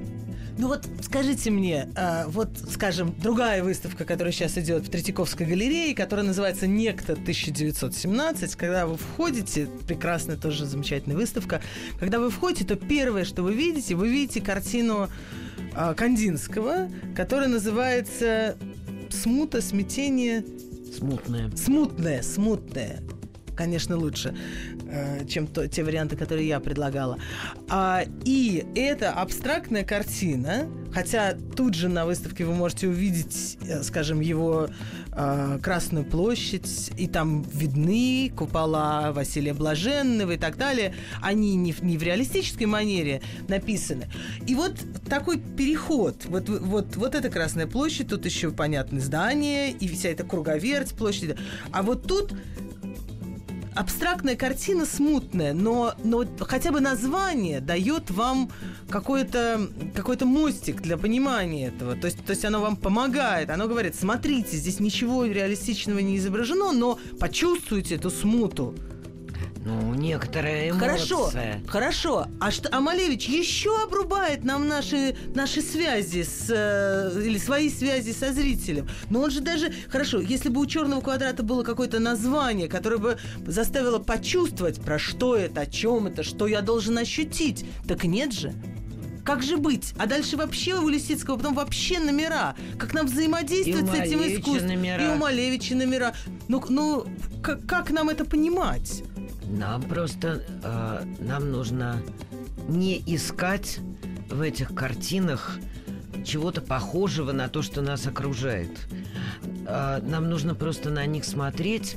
ну 0.59 0.67
вот 0.67 0.87
скажите 1.03 1.51
мне, 1.51 1.89
э, 1.95 2.25
вот, 2.27 2.51
скажем, 2.71 3.15
другая 3.23 3.63
выставка, 3.63 4.05
которая 4.05 4.33
сейчас 4.33 4.59
идет 4.59 4.87
в 4.87 4.91
Третьяковской 4.91 5.47
галерее, 5.47 5.95
которая 5.95 6.27
называется 6.27 6.67
«Некто 6.67 7.13
1917», 7.13 8.57
когда 8.57 8.87
вы 8.87 8.97
входите, 8.97 9.69
прекрасная 9.87 10.37
тоже 10.37 10.67
замечательная 10.67 11.17
выставка, 11.17 11.63
когда 12.01 12.19
вы 12.19 12.31
входите, 12.31 12.65
то 12.65 12.75
первое, 12.75 13.25
что 13.25 13.45
вы 13.45 13.55
видите, 13.55 13.95
вы 13.95 14.09
видите 14.09 14.41
картину 14.41 15.09
э, 15.77 15.95
Кандинского, 15.95 16.91
которая 17.15 17.49
называется 17.49 18.57
«Смута, 19.11 19.63
смятение...» 19.63 20.45
Смутное. 20.97 21.51
Смутное, 21.55 22.23
смутное. 22.23 23.01
Конечно, 23.57 23.97
лучше, 23.97 24.37
чем 25.29 25.47
то, 25.47 25.69
те 25.69 25.85
варианты, 25.85 26.17
которые 26.17 26.49
я 26.49 26.61
предлагала. 26.61 27.19
А, 27.69 28.05
и 28.25 28.65
это 28.75 29.13
абстрактная 29.13 29.85
картина, 29.85 30.69
хотя 30.93 31.37
тут 31.57 31.75
же 31.75 31.89
на 31.89 32.07
выставке 32.07 32.45
вы 32.45 32.55
можете 32.55 32.89
увидеть, 32.89 33.59
э, 33.63 33.83
скажем, 33.83 34.21
его 34.21 34.69
э, 35.13 35.59
Красную 35.63 36.05
площадь, 36.05 36.91
и 36.97 37.07
там 37.07 37.43
видны 37.43 38.33
купола 38.37 39.13
Василия 39.13 39.55
Блаженного 39.55 40.33
и 40.33 40.39
так 40.39 40.57
далее. 40.57 40.95
Они 41.21 41.55
не 41.57 41.73
в, 41.73 41.83
не 41.83 41.99
в 41.99 42.03
реалистической 42.03 42.67
манере 42.67 43.21
написаны. 43.49 44.09
И 44.47 44.55
вот 44.55 44.75
такой 45.09 45.39
переход. 45.39 46.25
Вот, 46.27 46.49
вот, 46.49 46.97
вот 46.97 47.15
эта 47.15 47.29
Красная 47.29 47.67
площадь, 47.67 48.09
тут 48.09 48.25
еще 48.25 48.51
понятны 48.51 49.01
здания, 49.01 49.71
и 49.71 49.89
вся 49.89 50.09
эта 50.09 50.25
круговерть 50.25 50.95
площади. 50.95 51.37
А 51.73 51.83
вот 51.83 52.07
тут 52.07 52.33
абстрактная 53.79 54.35
картина 54.35 54.85
смутная, 54.85 55.55
но, 55.55 55.95
но 56.03 56.25
хотя 56.41 56.73
бы 56.73 56.81
название 56.81 57.61
дает 57.61 58.11
вам 58.11 58.51
какой-то 58.91 59.69
какой 59.95 60.19
мостик 60.19 60.83
для 60.83 60.97
понимания 60.97 61.69
этого. 61.69 61.95
То 61.95 62.07
есть, 62.07 62.25
то 62.25 62.31
есть 62.31 62.45
оно 62.45 62.61
вам 62.61 62.77
помогает. 62.77 63.51
Оно 63.51 63.69
говорит, 63.69 63.95
смотрите, 63.95 64.57
здесь 64.57 64.81
ничего 64.81 65.25
реалистичного 65.25 66.01
не 66.01 66.17
изображено, 66.17 66.73
но 66.73 66.99
почувствуйте 67.21 67.95
эту 67.95 68.11
смуту. 68.11 68.75
Ну, 69.65 69.95
некоторая 69.95 70.71
эмоция. 70.71 70.89
Хорошо, 70.89 71.31
хорошо. 71.67 72.27
А 72.41 72.51
что, 72.51 72.69
а 72.73 72.81
Малевич 72.81 73.27
еще 73.29 73.83
обрубает 73.83 74.45
нам 74.45 74.69
наши, 74.69 75.17
наши 75.35 75.61
связи 75.63 76.23
с... 76.23 76.47
Э, 76.49 77.21
или 77.21 77.39
свои 77.39 77.69
связи 77.69 78.13
со 78.13 78.33
зрителем. 78.33 78.89
Но 79.11 79.21
он 79.21 79.31
же 79.31 79.41
даже... 79.41 79.73
Хорошо, 79.89 80.21
если 80.21 80.49
бы 80.49 80.61
у 80.61 80.67
черного 80.67 81.01
квадрата 81.01 81.43
было 81.43 81.63
какое-то 81.63 81.99
название, 81.99 82.69
которое 82.69 82.99
бы 82.99 83.19
заставило 83.47 83.99
почувствовать, 83.99 84.81
про 84.81 84.99
что 84.99 85.37
это, 85.37 85.63
о 85.63 85.67
чем 85.67 86.07
это, 86.07 86.23
что 86.23 86.47
я 86.47 86.63
должен 86.63 86.97
ощутить, 86.97 87.65
так 87.87 88.05
нет 88.05 88.33
же. 88.33 88.55
Как 89.29 89.43
же 89.43 89.59
быть? 89.59 89.93
А 89.99 90.07
дальше 90.07 90.39
вообще 90.39 90.75
у 90.77 90.89
Лисицкого 90.89 91.37
потом 91.37 91.55
вообще 91.55 91.99
номера. 91.99 92.57
Как 92.79 92.95
нам 92.95 93.07
взаимодействовать 93.07 93.91
с 93.91 93.95
этим 93.95 94.23
искусством? 94.23 94.69
Номера. 94.69 95.05
И 95.05 95.09
у 95.09 95.17
Малевича 95.17 95.75
номера. 95.75 96.15
Ну, 96.49 96.65
ну 96.71 97.05
как, 97.43 97.67
как 97.67 97.91
нам 97.91 98.09
это 98.09 98.25
понимать? 98.25 99.03
Нам 99.49 99.83
просто 99.83 100.43
э, 100.63 101.05
нам 101.21 101.51
нужно 101.51 102.03
не 102.69 103.03
искать 103.07 103.79
в 104.29 104.43
этих 104.43 104.75
картинах 104.75 105.59
чего-то 106.25 106.61
похожего 106.61 107.33
на 107.33 107.49
то, 107.49 107.63
что 107.63 107.81
нас 107.81 108.07
окружает. 108.07 108.71
Э, 109.67 110.01
нам 110.03 110.29
нужно 110.29 110.55
просто 110.55 110.91
на 110.91 111.07
них 111.07 111.25
смотреть 111.25 111.97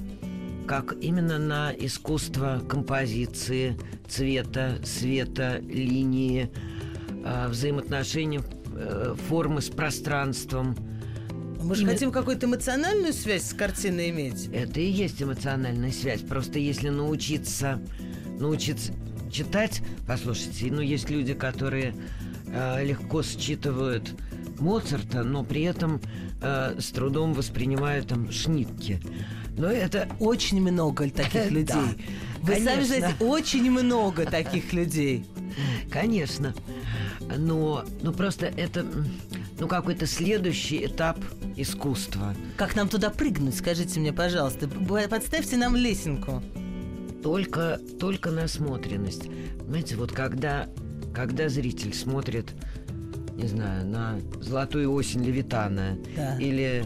как 0.67 0.93
именно 1.01 1.37
на 1.37 1.73
искусство 1.73 2.61
композиции, 2.69 3.77
цвета, 4.07 4.77
света, 4.85 5.57
линии, 5.59 6.49
э, 7.25 7.47
взаимоотношения 7.49 8.41
э, 8.73 9.15
формы 9.27 9.61
с 9.61 9.69
пространством– 9.69 10.75
Мы 11.63 11.75
же 11.75 11.81
Именно- 11.81 11.93
хотим 11.93 12.11
какую-то 12.11 12.45
эмоциональную 12.47 13.13
связь 13.13 13.43
с 13.49 13.53
картиной 13.53 14.09
иметь. 14.09 14.49
Это 14.51 14.79
и 14.79 14.89
есть 14.89 15.21
эмоциональная 15.21 15.91
связь. 15.91 16.21
Просто 16.21 16.59
если 16.59 16.89
научиться, 16.89 17.79
научиться 18.39 18.93
читать, 19.31 19.81
послушайте, 20.07 20.67
ну 20.71 20.81
есть 20.81 21.09
люди, 21.09 21.33
которые 21.33 21.95
э, 22.47 22.83
легко 22.85 23.21
считывают 23.23 24.13
Моцарта, 24.59 25.23
но 25.23 25.43
при 25.43 25.61
этом 25.63 26.01
э, 26.41 26.75
с 26.79 26.89
трудом 26.89 27.33
воспринимают 27.33 28.07
там 28.07 28.31
Шнитке. 28.31 28.99
Но 29.57 29.67
это 29.67 30.07
Очень 30.19 30.61
много 30.61 31.09
таких 31.09 31.33
Да, 31.43 31.49
людей. 31.49 31.75
Вы 32.41 32.53
сами 32.55 32.65
конечно. 32.65 32.85
знаете, 32.97 33.15
очень 33.23 33.69
много 33.69 34.25
таких 34.25 34.73
людей. 34.73 35.25
Конечно. 35.91 36.53
Но, 37.37 37.85
ну 38.01 38.11
просто 38.13 38.47
это 38.47 38.85
ну 39.61 39.67
какой-то 39.67 40.07
следующий 40.07 40.87
этап 40.87 41.19
искусства. 41.55 42.33
Как 42.57 42.75
нам 42.75 42.89
туда 42.89 43.11
прыгнуть, 43.11 43.55
скажите 43.55 43.99
мне, 43.99 44.11
пожалуйста. 44.11 44.67
Подставьте 45.07 45.55
нам 45.55 45.75
лесенку. 45.75 46.41
Только, 47.21 47.79
только 47.99 48.31
насмотренность. 48.31 49.29
Знаете, 49.67 49.97
вот 49.97 50.11
когда, 50.13 50.67
когда 51.13 51.47
зритель 51.47 51.93
смотрит, 51.93 52.49
не 53.35 53.47
знаю, 53.47 53.85
на 53.85 54.19
«Золотую 54.39 54.91
осень 54.91 55.23
Левитана» 55.23 55.95
Да. 56.15 56.39
или 56.39 56.85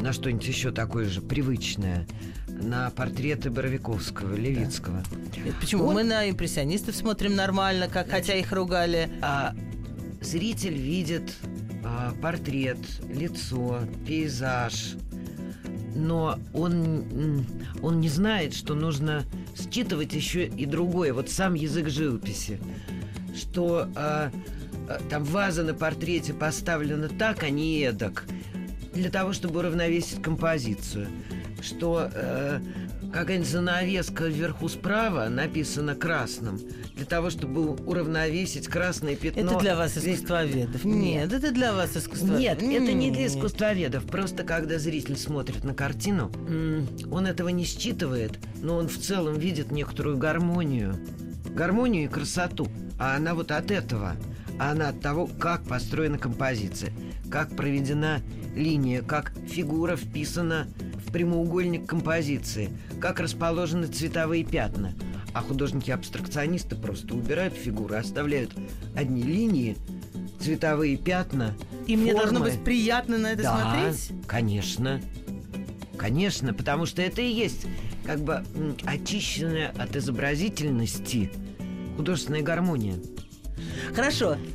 на 0.00 0.12
что-нибудь 0.12 0.46
еще 0.46 0.70
такое 0.70 1.06
же 1.06 1.20
привычное, 1.20 2.06
на 2.46 2.90
портреты 2.90 3.50
Боровиковского, 3.50 4.36
Левицкого, 4.36 5.02
Нет, 5.44 5.54
Почему? 5.60 5.86
Вот. 5.86 5.94
Мы 5.94 6.04
на 6.04 6.30
импрессионистов 6.30 6.94
смотрим 6.94 7.34
нормально, 7.34 7.88
как, 7.88 8.08
хотя 8.08 8.34
их 8.34 8.52
ругали. 8.52 9.10
а 9.20 9.52
зритель 10.20 10.74
видит 10.74 11.32
портрет, 12.20 12.78
лицо, 13.08 13.80
пейзаж, 14.06 14.96
но 15.94 16.38
он, 16.52 17.44
он 17.82 18.00
не 18.00 18.08
знает, 18.08 18.54
что 18.54 18.74
нужно 18.74 19.24
считывать 19.56 20.12
еще 20.14 20.46
и 20.46 20.66
другое, 20.66 21.12
вот 21.12 21.28
сам 21.28 21.54
язык 21.54 21.88
живописи, 21.88 22.58
что 23.34 23.88
а, 23.96 24.30
а, 24.88 25.00
там 25.10 25.24
ваза 25.24 25.64
на 25.64 25.74
портрете 25.74 26.32
поставлена 26.34 27.08
так, 27.08 27.42
а 27.42 27.50
не 27.50 27.80
эдак, 27.80 28.26
для 28.94 29.10
того, 29.10 29.32
чтобы 29.32 29.60
уравновесить 29.60 30.22
композицию, 30.22 31.08
что 31.60 32.10
э, 32.12 32.60
какая-нибудь 33.12 33.48
занавеска 33.48 34.26
вверху 34.26 34.68
справа 34.68 35.28
написана 35.28 35.94
красным, 35.94 36.60
для 36.94 37.06
того, 37.06 37.30
чтобы 37.30 37.74
уравновесить 37.74 38.68
красное 38.68 39.16
пятно. 39.16 39.42
Это 39.42 39.58
для 39.58 39.76
вас 39.76 39.96
искусствоведов. 39.96 40.84
Нет. 40.84 41.30
Нет, 41.30 41.32
это 41.32 41.52
для 41.52 41.72
вас 41.72 41.96
искусствоведов. 41.96 42.62
Нет, 42.62 42.82
это 42.82 42.92
не 42.92 43.10
для 43.10 43.26
искусствоведов. 43.26 44.04
Просто 44.04 44.44
когда 44.44 44.78
зритель 44.78 45.16
смотрит 45.16 45.64
на 45.64 45.74
картину, 45.74 46.30
он 47.10 47.26
этого 47.26 47.48
не 47.48 47.64
считывает, 47.64 48.38
но 48.62 48.76
он 48.76 48.88
в 48.88 48.98
целом 48.98 49.38
видит 49.38 49.70
некоторую 49.70 50.16
гармонию. 50.16 50.96
Гармонию 51.54 52.04
и 52.04 52.08
красоту. 52.08 52.68
А 52.98 53.16
она 53.16 53.34
вот 53.34 53.50
от 53.50 53.70
этого. 53.70 54.16
А 54.58 54.72
она 54.72 54.88
от 54.88 55.00
того, 55.00 55.28
как 55.38 55.62
построена 55.62 56.18
композиция, 56.18 56.92
как 57.30 57.54
проведена 57.54 58.20
линия, 58.56 59.02
как 59.02 59.32
фигура 59.48 59.96
вписана 59.96 60.66
прямоугольник 61.10 61.86
композиции, 61.86 62.70
как 63.00 63.20
расположены 63.20 63.86
цветовые 63.86 64.44
пятна. 64.44 64.94
А 65.34 65.42
художники-абстракционисты 65.42 66.74
просто 66.74 67.14
убирают 67.14 67.54
фигуры, 67.54 67.96
оставляют 67.96 68.52
одни 68.96 69.22
линии, 69.22 69.76
цветовые 70.40 70.96
пятна. 70.96 71.54
И 71.86 71.96
мне 71.96 72.12
должно 72.12 72.38
формы. 72.38 72.50
быть 72.50 72.64
приятно 72.64 73.18
на 73.18 73.32
это 73.32 73.42
да, 73.42 73.60
смотреть. 73.60 74.26
конечно. 74.26 75.00
Конечно, 75.96 76.54
потому 76.54 76.86
что 76.86 77.02
это 77.02 77.20
и 77.20 77.30
есть 77.30 77.66
как 78.04 78.20
бы 78.20 78.44
очищенная 78.84 79.74
от 79.76 79.96
изобразительности 79.96 81.30
художественная 81.96 82.42
гармония. 82.42 82.94
Хорошо. 83.94 84.36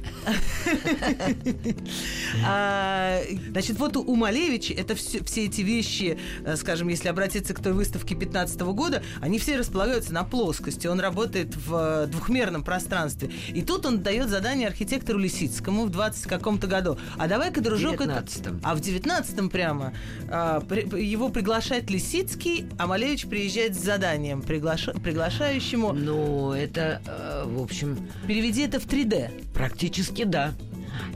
А, 2.46 3.20
Значит, 3.52 3.78
вот 3.78 3.96
у 3.98 4.16
Малевича 4.16 4.74
это 4.74 4.96
все, 4.96 5.24
все 5.24 5.46
эти 5.46 5.62
вещи, 5.62 6.18
э, 6.46 6.56
скажем, 6.56 6.88
если 6.88 7.08
обратиться 7.10 7.54
к 7.54 7.62
той 7.62 7.74
выставке 7.74 8.16
15 8.16 8.60
года, 8.62 9.04
они 9.22 9.38
все 9.40 9.58
располагаются 9.58 10.14
на 10.14 10.24
плоскости. 10.24 10.88
Он 10.88 11.00
работает 11.00 11.56
в 11.56 12.06
э, 12.06 12.08
двухмерном 12.08 12.64
пространстве. 12.64 13.30
И 13.50 13.62
тут 13.62 13.86
он 13.86 14.02
дает 14.02 14.30
задание 14.30 14.68
архитектору 14.68 15.20
Лисицкому 15.20 15.86
в 15.86 15.90
20 15.90 16.26
каком-то 16.26 16.68
году. 16.68 16.98
А 17.18 17.28
давай-ка, 17.28 17.62
дружок, 17.62 18.02
это... 18.02 18.24
19-м. 18.26 18.62
А 18.64 18.76
в 18.76 18.80
19-м 18.80 19.50
прямо 19.50 19.94
а, 20.30 20.64
его 20.98 21.30
приглашает 21.30 21.90
Лисицкий, 21.90 22.66
а 22.78 22.88
Малевич 22.88 23.28
приезжает 23.28 23.76
с 23.76 23.80
заданием 23.84 24.42
приглаша- 24.42 25.00
приглашающему. 25.00 25.94
Ну, 25.94 26.54
это, 26.54 27.02
э, 27.06 27.44
в 27.46 27.62
общем, 27.62 27.98
Переведи 28.28 28.64
это 28.64 28.80
в 28.80 28.88
3D. 28.88 29.13
Практически 29.54 30.24
да. 30.24 30.54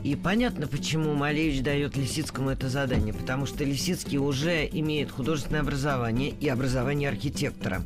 И 0.02 0.16
понятно, 0.16 0.66
почему 0.66 1.14
Малевич 1.14 1.62
дает 1.62 1.96
Лисицкому 1.96 2.50
это 2.50 2.68
задание. 2.68 3.14
Потому 3.14 3.46
что 3.46 3.64
Лисицкий 3.64 4.18
уже 4.18 4.66
имеет 4.66 5.10
художественное 5.10 5.60
образование 5.60 6.30
и 6.30 6.48
образование 6.48 7.08
архитектора. 7.08 7.84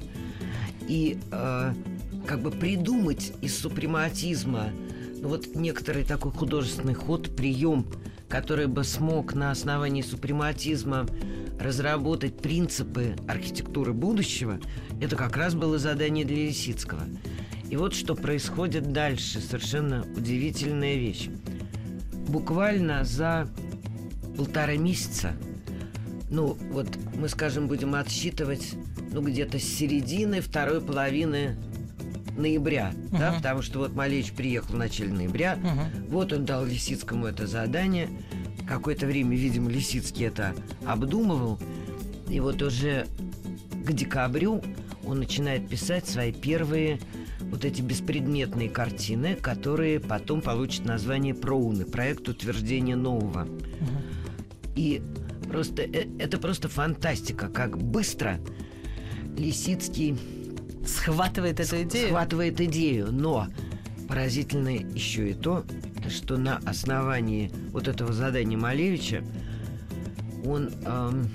И 0.88 1.18
э, 1.30 1.74
как 2.26 2.40
бы 2.40 2.50
придумать 2.50 3.32
из 3.40 3.58
супрематизма 3.58 4.70
ну, 5.22 5.28
вот 5.28 5.54
некоторый 5.54 6.04
такой 6.04 6.32
художественный 6.32 6.94
ход, 6.94 7.34
прием, 7.36 7.86
который 8.28 8.66
бы 8.66 8.82
смог 8.82 9.34
на 9.34 9.52
основании 9.52 10.02
супрематизма 10.02 11.06
разработать 11.60 12.38
принципы 12.38 13.14
архитектуры 13.28 13.92
будущего, 13.92 14.58
это 15.00 15.14
как 15.14 15.36
раз 15.36 15.54
было 15.54 15.78
задание 15.78 16.24
для 16.24 16.46
Лисицкого. 16.46 17.02
И 17.72 17.76
вот 17.76 17.94
что 17.94 18.14
происходит 18.14 18.92
дальше, 18.92 19.40
совершенно 19.40 20.04
удивительная 20.14 20.96
вещь. 20.96 21.30
Буквально 22.28 23.02
за 23.02 23.48
полтора 24.36 24.76
месяца, 24.76 25.32
ну 26.28 26.58
вот 26.70 26.86
мы, 27.14 27.30
скажем, 27.30 27.68
будем 27.68 27.94
отсчитывать, 27.94 28.74
ну 29.10 29.22
где-то 29.22 29.58
с 29.58 29.62
середины 29.62 30.42
второй 30.42 30.82
половины 30.82 31.56
ноября, 32.36 32.92
да, 33.10 33.30
Мгм. 33.30 33.36
потому 33.38 33.62
что 33.62 33.78
вот 33.78 33.94
Малевич 33.94 34.32
приехал 34.32 34.74
в 34.74 34.78
начале 34.78 35.10
ноября, 35.14 35.56
Мгм. 35.56 36.08
вот 36.10 36.34
он 36.34 36.44
дал 36.44 36.66
Лисицкому 36.66 37.24
это 37.24 37.46
задание. 37.46 38.10
Какое-то 38.68 39.06
время, 39.06 39.34
видимо, 39.34 39.70
Лисицкий 39.70 40.26
это 40.26 40.54
обдумывал. 40.84 41.58
И 42.28 42.38
вот 42.38 42.60
уже 42.60 43.06
к 43.86 43.90
декабрю 43.94 44.62
он 45.06 45.20
начинает 45.20 45.66
писать 45.70 46.06
свои 46.06 46.32
первые 46.32 47.00
вот 47.52 47.66
эти 47.66 47.82
беспредметные 47.82 48.70
картины, 48.70 49.36
которые 49.36 50.00
потом 50.00 50.40
получат 50.40 50.86
название 50.86 51.34
«Проуны»– 51.34 51.84
проект 51.86 52.26
утверждения 52.28 52.96
нового. 52.96 53.46
И 54.74 55.02
просто 55.48 55.82
э, 55.82 56.06
это 56.18 56.38
просто 56.38 56.70
фантастика, 56.70 57.48
как 57.48 57.76
быстро 57.76 58.40
Лисицкий 59.36 60.16
Схватывает 60.86 61.60
эту 61.60 61.82
идею. 61.82 62.08
схватывает 62.08 62.60
идею, 62.60 63.12
но 63.12 63.48
поразительно 64.08 64.70
еще 64.70 65.30
и 65.30 65.34
то, 65.34 65.64
что 66.08 66.38
на 66.38 66.56
основании 66.64 67.52
вот 67.70 67.86
этого 67.86 68.14
задания 68.14 68.56
Малевича 68.56 69.22
он 70.44 70.70
эм, 70.86 71.30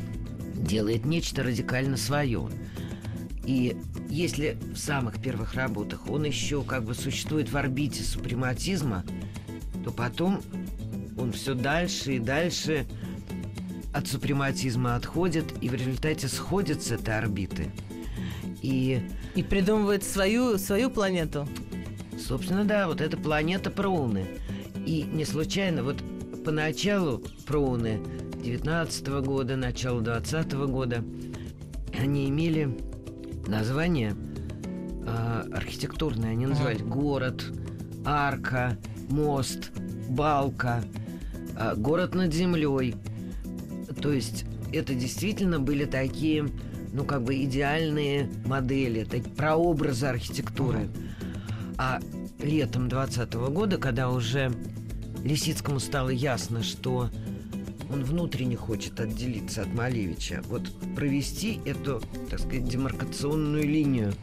делает 0.56 1.06
нечто 1.06 1.44
радикально 1.44 1.96
свое. 1.96 2.50
И 3.48 3.78
если 4.10 4.58
в 4.74 4.78
самых 4.78 5.22
первых 5.22 5.54
работах 5.54 6.10
он 6.10 6.26
еще 6.26 6.64
как 6.64 6.84
бы 6.84 6.94
существует 6.94 7.50
в 7.50 7.56
орбите 7.56 8.04
супрематизма, 8.04 9.06
то 9.86 9.92
потом 9.92 10.42
он 11.18 11.32
все 11.32 11.54
дальше 11.54 12.18
и 12.18 12.20
дальше 12.20 12.86
от 13.94 14.06
супрематизма 14.06 14.98
отходит 14.98 15.46
и 15.62 15.70
в 15.70 15.76
результате 15.76 16.28
сходит 16.28 16.84
с 16.84 16.92
этой 16.92 17.18
орбиты. 17.18 17.72
И 18.62 19.02
И 19.36 19.44
придумывает 19.44 20.04
свою, 20.04 20.58
свою 20.58 20.90
планету. 20.90 21.48
Собственно, 22.20 22.66
да, 22.66 22.86
вот 22.88 23.00
эта 23.00 23.16
планета 23.16 23.72
Проуны. 23.72 24.26
И 24.86 25.04
не 25.04 25.24
случайно, 25.24 25.84
вот 25.84 26.04
поначалу 26.44 27.24
Проуны 27.46 28.02
19 28.44 29.08
года, 29.22 29.56
начало 29.56 30.02
20 30.02 30.52
года, 30.54 31.02
они 31.98 32.28
имели 32.28 32.87
название 33.48 34.16
а, 35.06 35.46
архитектурное. 35.54 36.32
Они 36.32 36.46
назывались 36.46 36.82
город, 36.82 37.46
арка, 38.06 38.78
мост, 39.10 39.72
балка, 40.10 40.84
а, 41.56 41.76
город 41.76 42.16
над 42.16 42.34
землей. 42.34 42.96
То 44.02 44.12
есть 44.12 44.46
это 44.74 44.94
действительно 44.94 45.60
были 45.60 45.86
такие, 45.86 46.50
ну, 46.94 47.04
как 47.04 47.24
бы 47.24 47.44
идеальные 47.44 48.30
модели, 48.46 49.04
такие 49.04 49.34
прообразы 49.34 50.08
архитектуры. 50.08 50.90
А 51.78 52.00
летом 52.40 52.90
20 52.90 53.34
года, 53.50 53.78
когда 53.78 54.10
уже 54.10 54.52
Лисицкому 55.24 55.80
стало 55.80 56.10
ясно, 56.10 56.64
что 56.64 57.10
он 57.90 58.04
внутренне 58.04 58.56
хочет 58.56 59.00
отделиться 59.00 59.62
от 59.62 59.74
Малевича. 59.74 60.42
Вот 60.48 60.70
провести 60.96 61.60
эту, 61.66 62.02
так 62.30 62.40
сказать, 62.40 62.66
демаркационную 62.66 63.64
линию. 63.64 64.14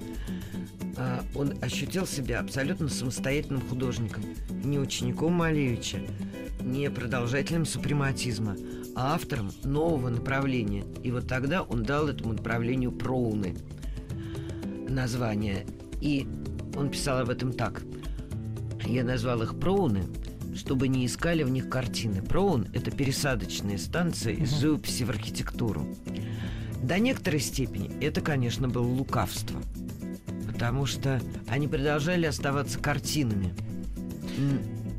А, 0.96 1.24
он 1.34 1.54
ощутил 1.62 2.06
себя 2.06 2.40
абсолютно 2.40 2.88
самостоятельным 2.88 3.60
художником. 3.62 4.24
Не 4.64 4.78
учеником 4.78 5.32
Малевича, 5.32 5.98
не 6.60 6.90
продолжателем 6.90 7.64
супрематизма, 7.64 8.56
а 8.94 9.14
автором 9.14 9.50
нового 9.64 10.08
направления. 10.08 10.84
И 11.02 11.10
вот 11.10 11.26
тогда 11.26 11.62
он 11.62 11.82
дал 11.82 12.08
этому 12.08 12.34
направлению 12.34 12.92
проуны 12.92 13.54
название. 14.88 15.66
И 16.00 16.26
он 16.76 16.90
писал 16.90 17.18
об 17.18 17.30
этом 17.30 17.52
так. 17.52 17.82
Я 18.86 19.02
назвал 19.02 19.42
их 19.42 19.58
проуны, 19.58 20.04
чтобы 20.54 20.88
не 20.88 21.06
искали 21.06 21.42
в 21.42 21.50
них 21.50 21.68
картины. 21.68 22.22
Проун– 22.22 22.68
это 22.72 22.90
пересадочные 22.90 23.78
станции 23.78 24.34
из 24.34 24.58
живописи 24.58 25.04
в 25.04 25.10
архитектуру. 25.10 25.86
До 26.82 26.98
некоторой 26.98 27.40
степени 27.40 27.90
это, 28.02 28.20
конечно, 28.20 28.68
было 28.68 28.86
лукавство, 28.86 29.60
потому 30.46 30.86
что 30.86 31.20
они 31.48 31.66
продолжали 31.66 32.26
оставаться 32.26 32.78
картинами. 32.78 33.54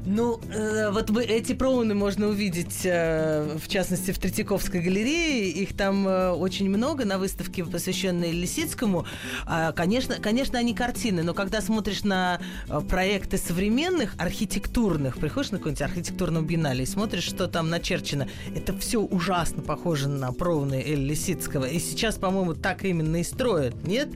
Ну, 0.07 0.39
э, 0.51 0.91
вот 0.91 1.09
мы, 1.09 1.23
эти 1.23 1.53
проуны 1.53 1.95
можно 1.95 2.27
увидеть, 2.27 2.81
э, 2.83 3.57
в 3.57 3.67
частности, 3.67 4.11
в 4.11 4.19
Третьяковской 4.19 4.79
галерее. 4.79 5.49
Их 5.49 5.75
там 5.75 6.07
э, 6.07 6.29
очень 6.29 6.69
много 6.69 7.05
на 7.05 7.17
выставке, 7.17 7.65
посвященной 7.65 8.31
Лисицкому. 8.31 9.07
А, 9.47 9.71
конечно, 9.71 10.15
конечно, 10.15 10.59
они 10.59 10.75
картины, 10.75 11.23
но 11.23 11.33
когда 11.33 11.59
смотришь 11.59 12.03
на 12.03 12.39
э, 12.69 12.81
проекты 12.81 13.37
современных, 13.37 14.13
архитектурных, 14.19 15.17
приходишь 15.17 15.51
на 15.51 15.57
какой-нибудь 15.57 15.81
архитектурном 15.81 16.45
биеннале 16.45 16.83
и 16.83 16.87
смотришь, 16.87 17.23
что 17.23 17.47
там 17.47 17.71
начерчено, 17.71 18.27
это 18.55 18.77
все 18.77 18.99
ужасно 18.99 19.63
похоже 19.63 20.07
на 20.07 20.31
проуны 20.31 20.83
Эль 20.85 21.03
Лисицкого. 21.03 21.65
И 21.65 21.79
сейчас, 21.79 22.17
по-моему, 22.17 22.53
так 22.53 22.85
именно 22.85 23.15
и 23.15 23.23
строят, 23.23 23.87
нет? 23.87 24.09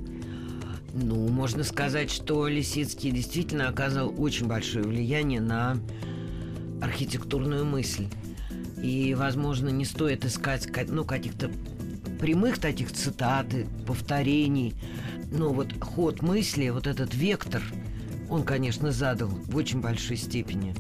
Ну, 0.94 1.28
можно 1.28 1.64
сказать, 1.64 2.10
что 2.10 2.48
Лисицкий 2.48 3.12
действительно 3.12 3.70
оказал 3.70 4.14
очень 4.18 4.48
большое 4.48 4.86
влияние 4.86 5.42
на 5.42 5.78
архитектурную 6.82 7.66
мысль. 7.66 8.08
И, 8.82 9.14
возможно, 9.14 9.70
не 9.70 9.86
стоит 9.86 10.26
искать 10.26 10.68
ну, 10.88 11.04
каких-то 11.04 11.52
прямых 12.20 12.60
таких 12.60 12.92
цитат, 12.92 13.48
повторений. 13.86 14.74
Но 15.32 15.54
вот 15.54 15.74
ход 15.80 16.22
мысли, 16.22 16.70
вот 16.70 16.88
этот 16.88 17.14
вектор, 17.14 17.62
он, 18.30 18.44
конечно, 18.44 18.92
задал 18.92 19.30
в 19.30 19.56
очень 19.56 19.82
большой 19.82 20.18
степени. 20.18 20.74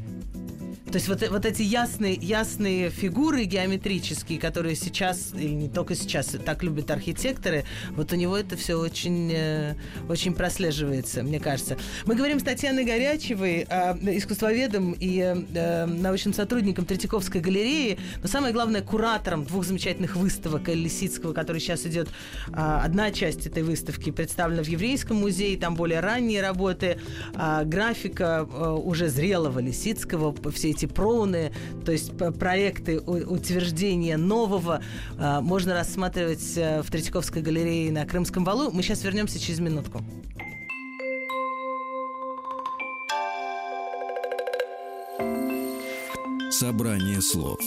То 0.92 0.96
есть 0.96 1.08
вот, 1.08 1.22
вот 1.30 1.46
эти 1.46 1.62
ясные, 1.62 2.16
ясные 2.16 2.90
фигуры 2.90 3.44
геометрические, 3.44 4.40
которые 4.40 4.76
сейчас, 4.76 5.34
или 5.36 5.50
не 5.54 5.70
только 5.70 5.94
сейчас, 5.94 6.36
так 6.44 6.64
любят 6.64 6.90
архитекторы, 6.90 7.64
вот 7.92 8.12
у 8.12 8.16
него 8.16 8.36
это 8.36 8.58
все 8.58 8.74
очень, 8.74 9.32
э, 9.32 9.76
очень 10.10 10.34
прослеживается, 10.34 11.22
мне 11.22 11.40
кажется. 11.40 11.78
Мы 12.06 12.16
говорим 12.16 12.40
с 12.40 12.44
Татьяной 12.44 12.86
Горячевой, 12.86 13.68
э, 13.70 14.18
искусствоведом 14.18 14.96
и 15.00 15.20
э, 15.20 15.86
научным 15.86 16.34
сотрудником 16.34 16.86
Третьяковской 16.86 17.40
галереи, 17.40 18.00
но 18.24 18.28
самое 18.28 18.52
главное, 18.52 18.82
куратором 18.82 19.46
двух 19.46 19.66
замечательных 19.66 20.16
выставок 20.16 20.70
Лисицкого, 20.70 21.34
который 21.34 21.62
сейчас 21.62 21.86
идет. 21.86 22.10
Э, 22.48 22.80
одна 22.84 23.12
часть 23.12 23.46
этой 23.46 23.62
выставки 23.62 24.10
представлена 24.10 24.64
в 24.64 24.68
Еврейском 24.68 25.18
музее, 25.18 25.56
там 25.56 25.76
более 25.76 26.00
ранние 26.00 26.42
работы, 26.42 26.98
э, 27.36 27.62
графика 27.66 28.48
э, 28.52 28.70
уже 28.72 29.08
зрелого 29.08 29.60
Лисицкого, 29.60 30.36
все 30.52 30.72
эти 30.79 30.79
эти 30.80 30.86
проуны, 30.86 31.52
то 31.86 31.92
есть 31.92 32.12
проекты 32.40 33.00
утверждения 33.00 34.18
нового 34.18 34.82
а, 35.18 35.42
можно 35.42 35.74
рассматривать 35.74 36.54
э, 36.56 36.82
в 36.82 36.90
Третьяковской 36.90 37.42
галерее 37.42 37.92
на 37.92 38.06
Крымском 38.06 38.46
валу. 38.46 38.72
Мы 38.72 38.82
сейчас 38.82 39.04
вернемся 39.04 39.40
через 39.40 39.60
минутку. 39.60 40.02
Собрание 46.50 47.22
слов 47.22 47.60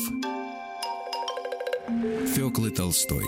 Фёклы 2.35 2.71
Толстой 2.71 3.25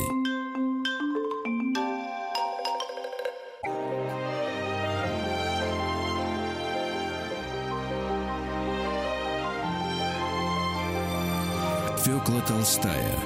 Фёкла 12.05 12.43
Толстая 12.43 13.17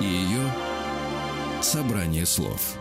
и 0.00 0.04
ее 0.04 0.52
«Собрание 1.62 2.26
слов». 2.26 2.76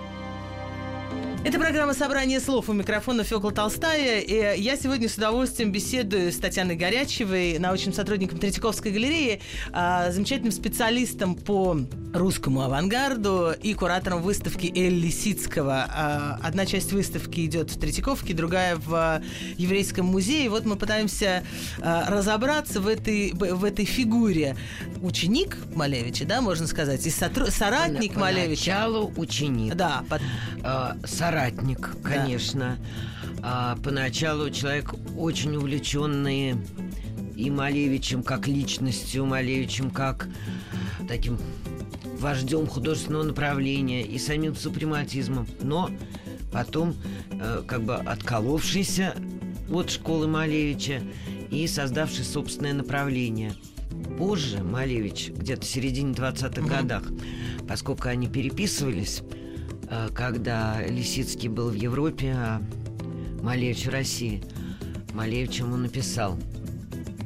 Это 1.46 1.60
программа 1.60 1.94
«Собрание 1.94 2.40
слов» 2.40 2.70
у 2.70 2.74
микрофона 2.74 3.24
Фёкла 3.24 3.52
Толстая. 3.52 4.20
И 4.20 4.60
я 4.60 4.76
сегодня 4.76 5.08
с 5.08 5.14
удовольствием 5.14 5.72
беседую 5.72 6.32
с 6.32 6.38
Татьяной 6.38 6.76
Горячевой, 6.76 7.60
научным 7.60 7.94
сотрудником 7.94 8.40
Третьяковской 8.40 8.92
галереи, 8.92 9.42
а, 9.72 10.10
замечательным 10.10 10.52
специалистом 10.52 11.36
по 11.36 11.78
русскому 12.16 12.62
авангарду 12.62 13.54
и 13.62 13.76
куратором 13.76 14.24
выставки 14.24 14.74
Эль 14.76 14.96
Лисицкого. 14.96 15.86
А, 15.88 16.40
одна 16.42 16.66
часть 16.66 16.92
выставки 16.92 17.46
идет 17.46 17.70
в 17.70 17.80
Третьяковке, 17.80 18.34
другая 18.34 18.76
в 18.78 19.22
Еврейском 19.56 20.08
музее. 20.08 20.50
Вот 20.50 20.66
мы 20.66 20.78
пытаемся 20.78 21.44
а, 21.80 22.10
разобраться 22.10 22.82
в 22.82 22.88
этой, 22.88 23.34
в 23.34 23.64
этой 23.64 23.86
фигуре. 23.86 24.58
Ученик 25.00 25.60
Малевича, 25.76 26.26
да, 26.26 26.42
можно 26.42 26.66
сказать, 26.66 27.06
и 27.06 27.12
соратник 27.12 28.16
Малевича. 28.16 28.72
Поначалу 28.72 29.14
ученик. 29.16 29.76
Да, 29.76 30.04
под... 30.10 30.24
соратник 31.08 31.35
соратник, 31.36 31.90
конечно. 32.02 32.78
Да. 33.38 33.42
А, 33.44 33.78
поначалу 33.84 34.50
человек 34.50 34.94
очень 35.18 35.56
увлеченный 35.56 36.56
и 37.36 37.50
Малевичем 37.50 38.24
как 38.24 38.48
личностью, 38.48 39.26
Малевичем 39.26 39.92
как 39.92 40.30
таким 41.10 41.38
вождем 42.20 42.68
художественного 42.68 43.24
направления 43.24 44.04
и 44.04 44.18
самим 44.18 44.56
супрематизмом, 44.56 45.46
но 45.62 45.90
потом 46.54 46.96
э, 47.32 47.64
как 47.68 47.84
бы 47.84 47.96
отколовшийся 47.96 49.14
от 49.70 49.90
школы 49.90 50.28
Малевича 50.28 51.02
и 51.52 51.68
создавший 51.68 52.24
собственное 52.24 52.74
направление. 52.74 53.54
Позже 54.18 54.64
Малевич, 54.64 55.32
где-то 55.36 55.64
в 55.64 55.70
середине 55.70 56.14
20-х 56.14 56.62
угу. 56.62 56.70
годах, 56.70 57.04
поскольку 57.68 58.08
они 58.08 58.28
переписывались, 58.28 59.22
когда 60.14 60.82
Лисицкий 60.88 61.50
был 61.50 61.70
в 61.70 61.76
Европе, 61.76 62.34
а 62.36 62.62
Малевич 63.42 63.86
в 63.86 63.90
России. 63.90 64.44
Малевич 65.14 65.60
ему 65.60 65.78
написал, 65.78 66.38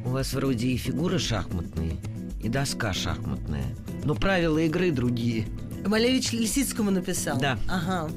у 0.05 0.09
вас 0.09 0.33
вроде 0.33 0.67
и 0.67 0.77
фигуры 0.77 1.19
шахматные, 1.19 1.97
и 2.43 2.49
доска 2.49 2.93
шахматная, 2.93 3.65
но 4.03 4.15
правила 4.15 4.57
игры 4.59 4.91
другие. 4.91 5.45
Малевич 5.85 6.31
Лисицкому 6.33 6.91
написал? 6.91 7.39
Да. 7.39 7.57
Ага. 7.67 8.11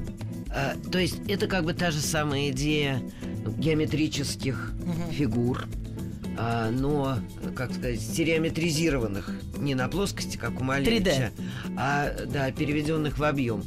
А, 0.49 0.75
то 0.91 0.99
есть 0.99 1.17
это 1.27 1.47
как 1.47 1.63
бы 1.65 1.73
та 1.73 1.91
же 1.91 1.99
самая 1.99 2.49
идея 2.49 3.01
геометрических 3.57 4.73
угу. 4.81 5.11
фигур, 5.11 5.65
а, 6.37 6.69
но, 6.69 7.17
как 7.55 7.73
сказать, 7.73 8.01
стереометризированных 8.01 9.31
не 9.57 9.75
на 9.75 9.87
плоскости, 9.87 10.37
как 10.37 10.59
у 10.59 10.63
Малевича, 10.63 11.31
3D. 11.35 11.77
а 11.77 12.25
да, 12.25 12.51
переведенных 12.51 13.17
в 13.17 13.23
объем. 13.23 13.63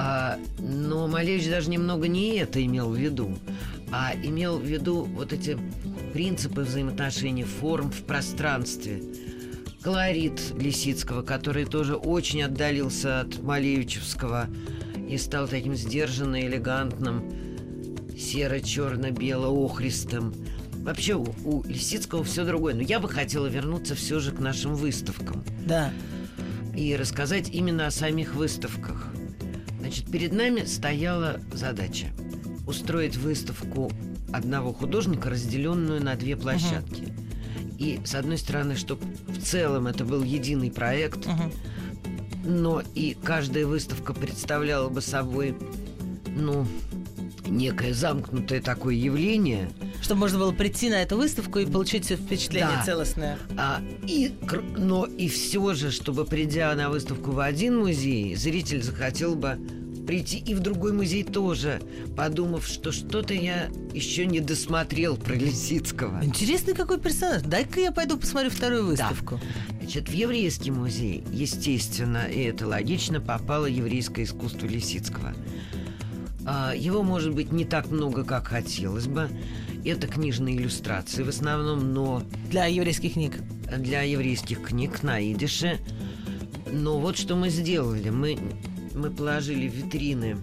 А, 0.00 0.38
но 0.60 1.08
Малевич 1.08 1.50
даже 1.50 1.70
немного 1.70 2.06
не 2.06 2.36
это 2.36 2.64
имел 2.64 2.90
в 2.90 2.96
виду, 2.96 3.36
а 3.90 4.12
имел 4.14 4.58
в 4.58 4.64
виду 4.64 5.02
вот 5.02 5.32
эти 5.32 5.58
принципы 6.12 6.60
взаимоотношений 6.60 7.42
форм 7.42 7.90
в 7.90 8.04
пространстве. 8.04 9.02
Колорит 9.82 10.40
Лисицкого, 10.56 11.22
который 11.22 11.64
тоже 11.64 11.96
очень 11.96 12.44
отдалился 12.44 13.22
от 13.22 13.42
Малевичевского 13.42 14.46
и 15.08 15.18
стал 15.18 15.48
таким 15.48 15.74
сдержанно 15.74 16.46
элегантным, 16.46 17.28
серо-черно-бело-охристым. 18.16 20.32
Вообще 20.84 21.14
у, 21.14 21.26
у 21.44 21.64
Лисицкого 21.64 22.22
все 22.22 22.44
другое. 22.44 22.74
Но 22.74 22.82
я 22.82 23.00
бы 23.00 23.08
хотела 23.08 23.48
вернуться 23.48 23.96
все 23.96 24.20
же 24.20 24.30
к 24.30 24.38
нашим 24.38 24.76
выставкам. 24.76 25.42
Да. 25.66 25.90
И 26.76 26.94
рассказать 26.94 27.48
именно 27.50 27.88
о 27.88 27.90
самих 27.90 28.36
выставках. 28.36 29.12
Значит, 29.88 30.10
перед 30.10 30.34
нами 30.34 30.64
стояла 30.66 31.40
задача 31.50 32.08
устроить 32.66 33.16
выставку 33.16 33.90
одного 34.34 34.74
художника, 34.74 35.30
разделенную 35.30 36.04
на 36.04 36.14
две 36.14 36.36
площадки. 36.36 37.04
Uh-huh. 37.04 37.76
И 37.78 38.00
с 38.04 38.14
одной 38.14 38.36
стороны, 38.36 38.76
чтобы 38.76 39.06
в 39.28 39.42
целом 39.42 39.86
это 39.86 40.04
был 40.04 40.22
единый 40.22 40.70
проект, 40.70 41.24
uh-huh. 41.24 41.54
но 42.44 42.82
и 42.94 43.16
каждая 43.24 43.64
выставка 43.64 44.12
представляла 44.12 44.90
бы 44.90 45.00
собой, 45.00 45.56
ну, 46.36 46.66
некое 47.46 47.94
замкнутое 47.94 48.60
такое 48.60 48.94
явление. 48.94 49.70
Чтобы 50.02 50.20
можно 50.20 50.38
было 50.38 50.52
прийти 50.52 50.90
на 50.90 51.00
эту 51.00 51.16
выставку 51.16 51.60
и 51.60 51.64
получить 51.64 52.04
впечатление 52.04 52.76
Да. 52.76 52.84
целостное. 52.84 53.38
А, 53.56 53.80
и, 54.06 54.34
но 54.76 55.06
и 55.06 55.28
все 55.28 55.72
же, 55.72 55.90
чтобы 55.90 56.26
придя 56.26 56.74
на 56.74 56.90
выставку 56.90 57.30
в 57.30 57.40
один 57.40 57.78
музей, 57.78 58.34
зритель 58.34 58.82
захотел 58.82 59.34
бы 59.34 59.58
прийти 60.08 60.38
и 60.38 60.54
в 60.54 60.60
другой 60.60 60.94
музей 60.94 61.22
тоже, 61.22 61.82
подумав, 62.16 62.66
что 62.66 62.92
что-то 62.92 63.34
я 63.34 63.68
еще 63.92 64.24
не 64.24 64.40
досмотрел 64.40 65.18
про 65.18 65.34
Лисицкого. 65.34 66.24
Интересный 66.24 66.72
какой 66.72 66.98
персонаж. 66.98 67.42
Дай-ка 67.42 67.78
я 67.78 67.92
пойду 67.92 68.16
посмотрю 68.16 68.48
вторую 68.48 68.86
выставку. 68.86 69.38
Значит, 69.78 70.08
в 70.08 70.12
еврейский 70.12 70.70
музей, 70.70 71.24
естественно, 71.30 72.24
и 72.26 72.40
это 72.44 72.66
логично, 72.66 73.20
попало 73.20 73.66
еврейское 73.66 74.22
искусство 74.22 74.66
Лисицкого. 74.66 75.34
А, 76.46 76.72
Его, 76.74 77.02
может 77.02 77.34
быть, 77.34 77.52
не 77.52 77.66
так 77.66 77.90
много, 77.90 78.24
как 78.24 78.48
хотелось 78.48 79.08
бы. 79.08 79.28
Это 79.84 80.06
книжные 80.06 80.56
иллюстрации 80.56 81.22
в 81.22 81.28
основном, 81.28 81.92
но 81.92 82.22
Для 82.48 82.64
еврейских 82.64 83.12
книг. 83.12 83.34
для 83.76 84.00
еврейских 84.04 84.62
книг 84.62 85.02
на 85.02 85.20
идише. 85.30 85.78
Но 86.72 86.98
вот 86.98 87.18
что 87.18 87.36
мы 87.36 87.50
сделали. 87.50 88.08
Мы, 88.08 88.38
мы 88.98 89.10
положили 89.10 89.68
в 89.68 89.74
витрины 89.74 90.36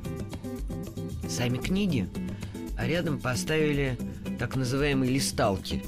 сами 1.30 1.58
книги, 1.58 2.08
а 2.78 2.88
рядом 2.88 3.20
поставили 3.20 3.98
так 4.40 4.56
называемые 4.56 5.12
листалки 5.12 5.84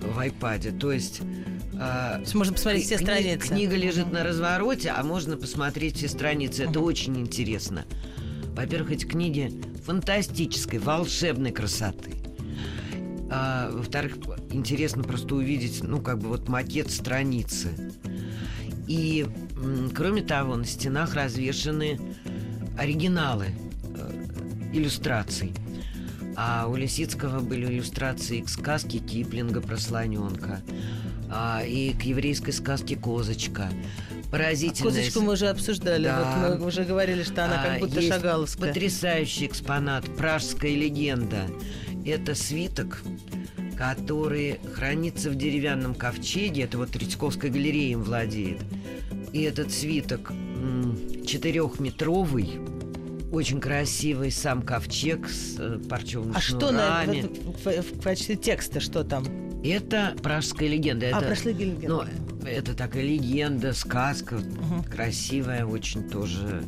в 0.00 0.18
айпаде. 0.18 0.70
То 0.70 0.92
есть... 0.92 1.20
а, 1.78 2.14
То 2.16 2.20
есть 2.20 2.34
можно 2.34 2.52
посмотреть 2.54 2.84
все 2.84 2.96
Кни- 2.96 3.02
страницы. 3.04 3.48
Книга 3.48 3.76
лежит 3.76 4.12
на 4.12 4.22
развороте, 4.24 4.90
а 4.90 5.02
можно 5.02 5.36
посмотреть 5.36 5.96
все 5.96 6.08
страницы. 6.08 6.64
Это 6.64 6.80
очень 6.80 7.16
интересно. 7.18 7.84
Во-первых, 8.54 8.92
эти 8.92 9.04
книги 9.04 9.52
фантастической, 9.84 10.78
волшебной 10.78 11.52
красоты. 11.52 12.12
А, 13.30 13.70
во-вторых, 13.72 14.16
интересно 14.50 15.02
просто 15.04 15.34
увидеть, 15.36 15.82
ну, 15.82 16.00
как 16.00 16.18
бы 16.18 16.28
вот 16.28 16.48
макет 16.48 16.90
страницы. 16.90 17.68
И, 18.88 19.24
кроме 19.94 20.22
того, 20.22 20.56
на 20.56 20.64
стенах 20.64 21.14
развешаны 21.14 22.00
оригиналы 22.78 23.46
э, 23.94 24.26
иллюстраций. 24.72 25.52
А 26.36 26.66
у 26.68 26.76
Лисицкого 26.76 27.40
были 27.40 27.66
иллюстрации 27.66 28.40
к 28.40 28.48
сказке 28.48 28.98
Киплинга 28.98 29.60
про 29.60 29.76
слоненка, 29.76 30.60
а, 31.28 31.62
и 31.64 31.92
к 31.92 32.02
еврейской 32.02 32.52
сказке 32.52 32.96
Козочка. 32.96 33.70
Поразительная. 34.30 34.92
Козочку 34.92 35.20
мы 35.20 35.32
уже 35.32 35.48
обсуждали. 35.48 36.04
Да. 36.04 36.48
Вот 36.48 36.60
мы 36.60 36.66
уже 36.66 36.84
говорили, 36.84 37.24
что 37.24 37.44
она 37.44 37.60
А, 37.60 37.66
как 37.66 37.80
будто 37.80 38.00
есть 38.00 38.12
шагаловская. 38.12 38.68
Потрясающий 38.68 39.46
экспонат 39.46 40.04
«Пражская 40.16 40.74
легенда». 40.74 41.46
Это 42.06 42.34
свиток, 42.34 43.02
который 43.76 44.60
хранится 44.74 45.30
в 45.30 45.34
деревянном 45.34 45.94
ковчеге. 45.94 46.62
Это 46.62 46.78
вот 46.78 46.90
Третьяковская 46.90 47.50
галерея 47.50 47.92
им 47.92 48.02
владеет. 48.02 48.60
И 49.32 49.42
этот 49.42 49.72
свиток 49.72 50.32
четырехметровый, 51.26 52.60
очень 53.32 53.60
красивый 53.60 54.30
сам 54.30 54.62
ковчег 54.62 55.28
с 55.28 55.56
э, 55.58 55.78
парчевыми 55.88 56.32
А 56.34 56.40
что 56.40 56.70
на, 56.72 57.02
шнурами. 57.04 57.22
в, 57.22 57.64
в- 57.66 57.98
в 57.98 58.02
качестве 58.02 58.36
текста, 58.36 58.80
что 58.80 59.04
там? 59.04 59.24
Это 59.62 60.14
пражская 60.22 60.68
легенда. 60.68 61.06
а, 61.06 61.18
Это, 61.18 61.26
прошли 61.26 61.52
легенды. 61.52 61.88
ну, 61.88 62.02
это 62.46 62.74
такая 62.74 63.02
легенда, 63.04 63.72
сказка, 63.72 64.36
Мгм. 64.36 64.82
красивая 64.84 65.64
очень 65.66 66.08
тоже. 66.08 66.64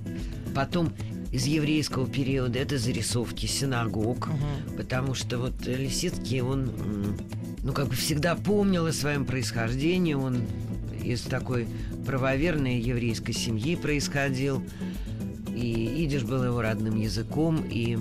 Потом 0.55 0.93
из 1.33 1.47
еврейского 1.47 2.07
периода 2.07 2.59
это 2.59 2.77
зарисовки 2.79 3.47
синагог, 3.47 4.29
Мгм. 4.29 4.77
потому 4.77 5.15
что 5.15 5.39
вот 5.39 5.67
Лисицкий, 5.67 6.43
он, 6.43 6.71
ну, 7.63 7.73
как 7.73 7.89
бы 7.89 7.95
всегда 7.95 8.35
помнил 8.37 8.87
о 8.87 8.93
своем 8.93 9.25
происхождении, 9.25 10.13
он 10.15 10.43
из 11.05 11.23
такой 11.23 11.67
правоверной 12.07 12.79
еврейской 12.79 13.33
семьи 13.33 13.77
происходил, 13.77 14.63
и 15.55 16.05
идиш 16.05 16.23
был 16.23 16.45
его 16.45 16.63
родным 16.63 16.97
языком, 16.97 17.65
и 17.69 17.99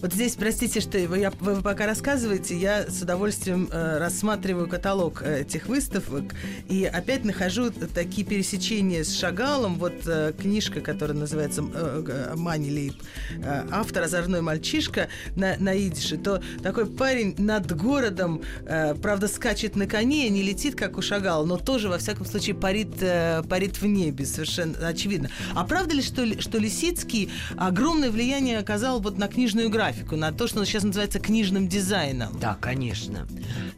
Вот 0.00 0.12
здесь, 0.12 0.36
простите, 0.36 0.78
что 0.80 0.96
вы, 1.08 1.18
я- 1.18 1.32
вы 1.40 1.60
пока 1.60 1.84
рассказываете, 1.86 2.56
я 2.56 2.86
с 2.88 3.02
удовольствием 3.02 3.68
э, 3.72 3.98
рассматриваю 3.98 4.68
каталог 4.68 5.22
э, 5.24 5.40
этих 5.40 5.66
выставок 5.66 6.36
и 6.68 6.84
опять 6.84 7.24
нахожу 7.24 7.72
такие 7.72 8.24
пересечения 8.24 9.02
с 9.02 9.12
Шагалом. 9.18 9.74
Вот 9.74 9.94
э, 10.06 10.32
книжка, 10.38 10.80
которая 10.80 11.18
называется 11.18 11.64
э, 11.74 12.04
э, 12.06 12.34
«Мани 12.36 12.70
Лейб», 12.70 12.94
э, 13.42 13.64
автор 13.72 14.04
«Озорной 14.04 14.40
мальчишка» 14.40 15.08
на, 15.34 15.56
на 15.58 15.76
идише, 15.76 16.16
то 16.16 16.40
такой 16.62 16.86
парень 16.86 17.34
над 17.36 17.74
городом, 17.76 18.42
э, 18.66 18.94
правда, 18.94 19.26
скачет 19.26 19.74
на 19.74 19.88
коне, 19.88 20.28
не 20.28 20.44
летит, 20.44 20.76
как 20.76 20.96
у 20.96 21.02
Шагала, 21.02 21.44
но 21.44 21.56
тоже, 21.56 21.88
во 21.88 21.98
всяком 21.98 22.24
случае, 22.24 22.54
парит, 22.54 22.94
э, 23.00 23.42
парит 23.48 23.80
в 23.80 23.86
небе, 23.86 24.24
совершенно 24.26 24.86
очевидно. 24.86 25.28
А 25.56 25.64
правда 25.64 25.94
ли, 25.96 26.02
что, 26.02 26.40
что 26.40 26.58
Лисицкий 26.58 27.32
огромное 27.56 28.12
влияние 28.12 28.58
оказал 28.58 29.00
вот 29.00 29.18
на 29.18 29.26
книжную 29.26 29.68
графику, 29.88 30.16
на 30.16 30.32
то, 30.32 30.46
что 30.46 30.64
сейчас 30.64 30.84
называется 30.84 31.18
книжным 31.18 31.68
дизайном? 31.68 32.38
Да, 32.38 32.56
конечно. 32.60 33.26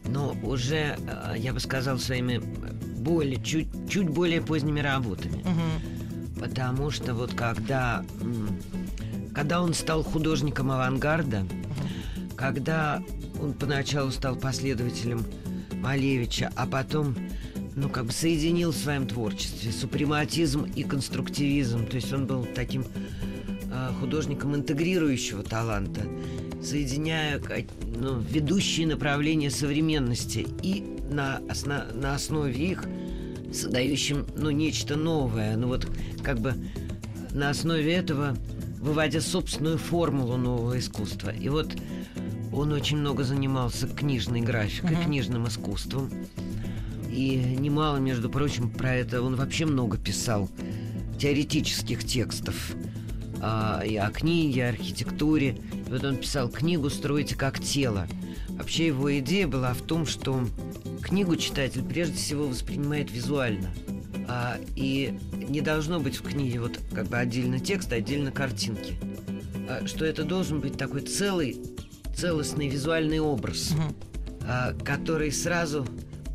Но 0.05 0.35
уже, 0.43 0.97
э, 0.97 1.35
я 1.37 1.53
бы 1.53 1.59
сказал, 1.59 1.99
своими 1.99 2.37
более, 2.37 3.41
чуть, 3.41 3.67
чуть 3.89 4.09
более 4.09 4.41
поздними 4.41 4.81
работами. 4.81 5.37
Мгм. 5.37 6.39
Потому 6.39 6.91
что 6.91 7.13
вот 7.13 7.33
когда, 7.33 8.03
когда 9.33 9.61
он 9.61 9.73
стал 9.73 10.03
художником 10.03 10.71
авангарда, 10.71 11.45
когда 12.35 13.01
он 13.41 13.53
поначалу 13.53 14.11
стал 14.11 14.35
последователем 14.35 15.25
Малевича, 15.73 16.51
а 16.55 16.65
потом 16.65 17.15
ну, 17.75 17.89
как 17.89 18.05
бы 18.05 18.11
соединил 18.11 18.71
в 18.71 18.75
своем 18.75 19.07
творчестве 19.07 19.71
супрематизм 19.71 20.63
и 20.63 20.83
конструктивизм. 20.83 21.87
То 21.87 21.95
есть 21.95 22.11
он 22.11 22.27
был 22.27 22.45
таким 22.53 22.85
художником 24.01 24.55
интегрирующего 24.55 25.43
таланта, 25.43 26.01
соединяя 26.61 27.39
ну, 27.95 28.19
ведущие 28.19 28.87
направления 28.87 29.51
современности 29.51 30.45
и 30.63 30.83
на, 31.11 31.39
осно- 31.47 31.93
на 31.93 32.15
основе 32.15 32.53
их 32.53 32.83
создающим 33.53 34.25
ну, 34.35 34.49
нечто 34.49 34.95
новое. 34.95 35.55
Ну 35.55 35.67
вот 35.67 35.87
как 36.23 36.39
бы 36.39 36.55
на 37.31 37.49
основе 37.51 37.93
этого 37.93 38.35
выводя 38.79 39.21
собственную 39.21 39.77
формулу 39.77 40.37
нового 40.37 40.79
искусства. 40.79 41.29
И 41.29 41.47
вот 41.49 41.71
он 42.51 42.71
очень 42.73 42.97
много 42.97 43.23
занимался 43.23 43.87
книжной 43.87 44.41
графикой, 44.41 44.95
Мгм. 44.97 45.03
книжным 45.05 45.47
искусством. 45.47 46.09
И 47.11 47.35
немало, 47.59 47.97
между 47.97 48.29
прочим, 48.29 48.69
про 48.71 48.95
это 48.95 49.21
он 49.21 49.35
вообще 49.35 49.65
много 49.65 49.97
писал 49.97 50.49
теоретических 51.19 52.03
текстов 52.03 52.73
а, 53.41 53.81
и 53.85 53.95
о 53.95 54.09
книге, 54.11 54.65
о 54.65 54.69
архитектуре. 54.69 55.57
И 55.87 55.89
вот 55.89 56.03
он 56.03 56.17
писал 56.17 56.49
книгу 56.49 56.89
«Стройте 56.89 57.35
как 57.35 57.59
тело». 57.59 58.07
Вообще 58.49 58.87
его 58.87 59.17
идея 59.19 59.47
была 59.47 59.73
в 59.73 59.81
том, 59.81 60.05
что 60.05 60.45
книгу 61.01 61.35
читатель 61.35 61.83
прежде 61.83 62.15
всего 62.15 62.47
воспринимает 62.47 63.11
визуально. 63.11 63.71
А, 64.27 64.57
и 64.75 65.17
не 65.33 65.61
должно 65.61 65.99
быть 65.99 66.15
в 66.15 66.21
книге 66.21 66.59
вот 66.61 66.79
как 66.93 67.07
бы 67.07 67.17
отдельно 67.17 67.59
текст, 67.59 67.91
отдельно 67.91 68.31
картинки. 68.31 68.95
А, 69.67 69.85
что 69.87 70.05
это 70.05 70.23
должен 70.23 70.59
быть 70.61 70.77
такой 70.77 71.01
целый, 71.01 71.57
целостный 72.15 72.67
визуальный 72.67 73.19
образ 73.19 73.71
Мгм. 73.71 73.95
а, 74.47 74.73
который 74.85 75.31
сразу, 75.31 75.85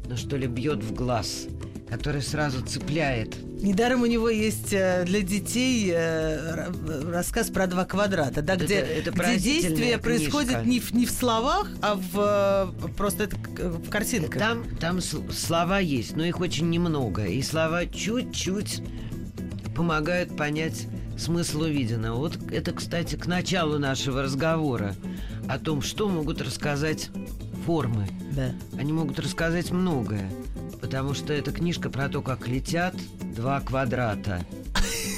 ну 0.09 0.16
что 0.16 0.37
ли, 0.37 0.47
бьет 0.47 0.83
в 0.83 0.92
глаз, 0.95 1.47
который 1.88 2.20
сразу 2.22 2.62
цепляет. 2.64 3.37
Недаром 3.62 4.03
у 4.03 4.07
него 4.07 4.29
есть 4.29 4.72
э, 4.72 5.05
для 5.07 5.22
детей 5.22 5.90
э, 5.94 6.66
ра- 6.68 7.11
рассказ 7.12 7.49
про 7.49 7.66
два 7.66 7.85
квадрата, 7.85 8.42
да, 8.42 8.55
Это- 8.55 8.64
где, 8.64 8.75
это 8.77 9.11
где 9.12 9.38
действие 9.38 9.77
книжка. 9.77 9.99
происходит 10.03 10.66
не 10.66 10.81
в, 10.81 10.92
не 10.92 11.07
в 11.07 11.11
словах, 11.11 11.70
а 11.83 11.94
в 11.94 12.75
э, 12.85 12.88
просто 12.96 13.25
это 13.25 13.37
в 13.37 13.88
картинках. 13.88 14.38
Там, 14.40 14.64
там 14.81 15.01
слова 15.01 15.79
есть, 15.79 16.16
но 16.16 16.25
их 16.25 16.40
очень 16.40 16.68
немного, 16.70 17.25
и 17.25 17.40
слова 17.42 17.87
чуть-чуть 17.87 18.83
помогают 19.75 20.37
понять 20.37 20.87
смысл 21.18 21.62
увиденного. 21.62 22.16
Вот 22.16 22.38
это, 22.53 22.72
кстати, 22.72 23.16
к 23.16 23.27
началу 23.27 23.79
нашего 23.79 24.22
разговора 24.22 24.94
о 25.49 25.59
том, 25.59 25.81
что 25.83 26.09
могут 26.09 26.40
рассказать 26.42 27.11
формы. 27.64 28.07
Да. 28.33 28.53
Они 28.79 28.92
могут 28.92 29.18
рассказать 29.18 29.70
многое, 29.70 30.31
потому 30.87 31.14
что 31.14 31.33
это 31.33 31.51
книжка 31.51 31.90
про 31.90 32.09
то, 32.09 32.22
как 32.22 32.46
летят 32.46 32.94
два 33.35 33.61
квадрата. 33.61 34.46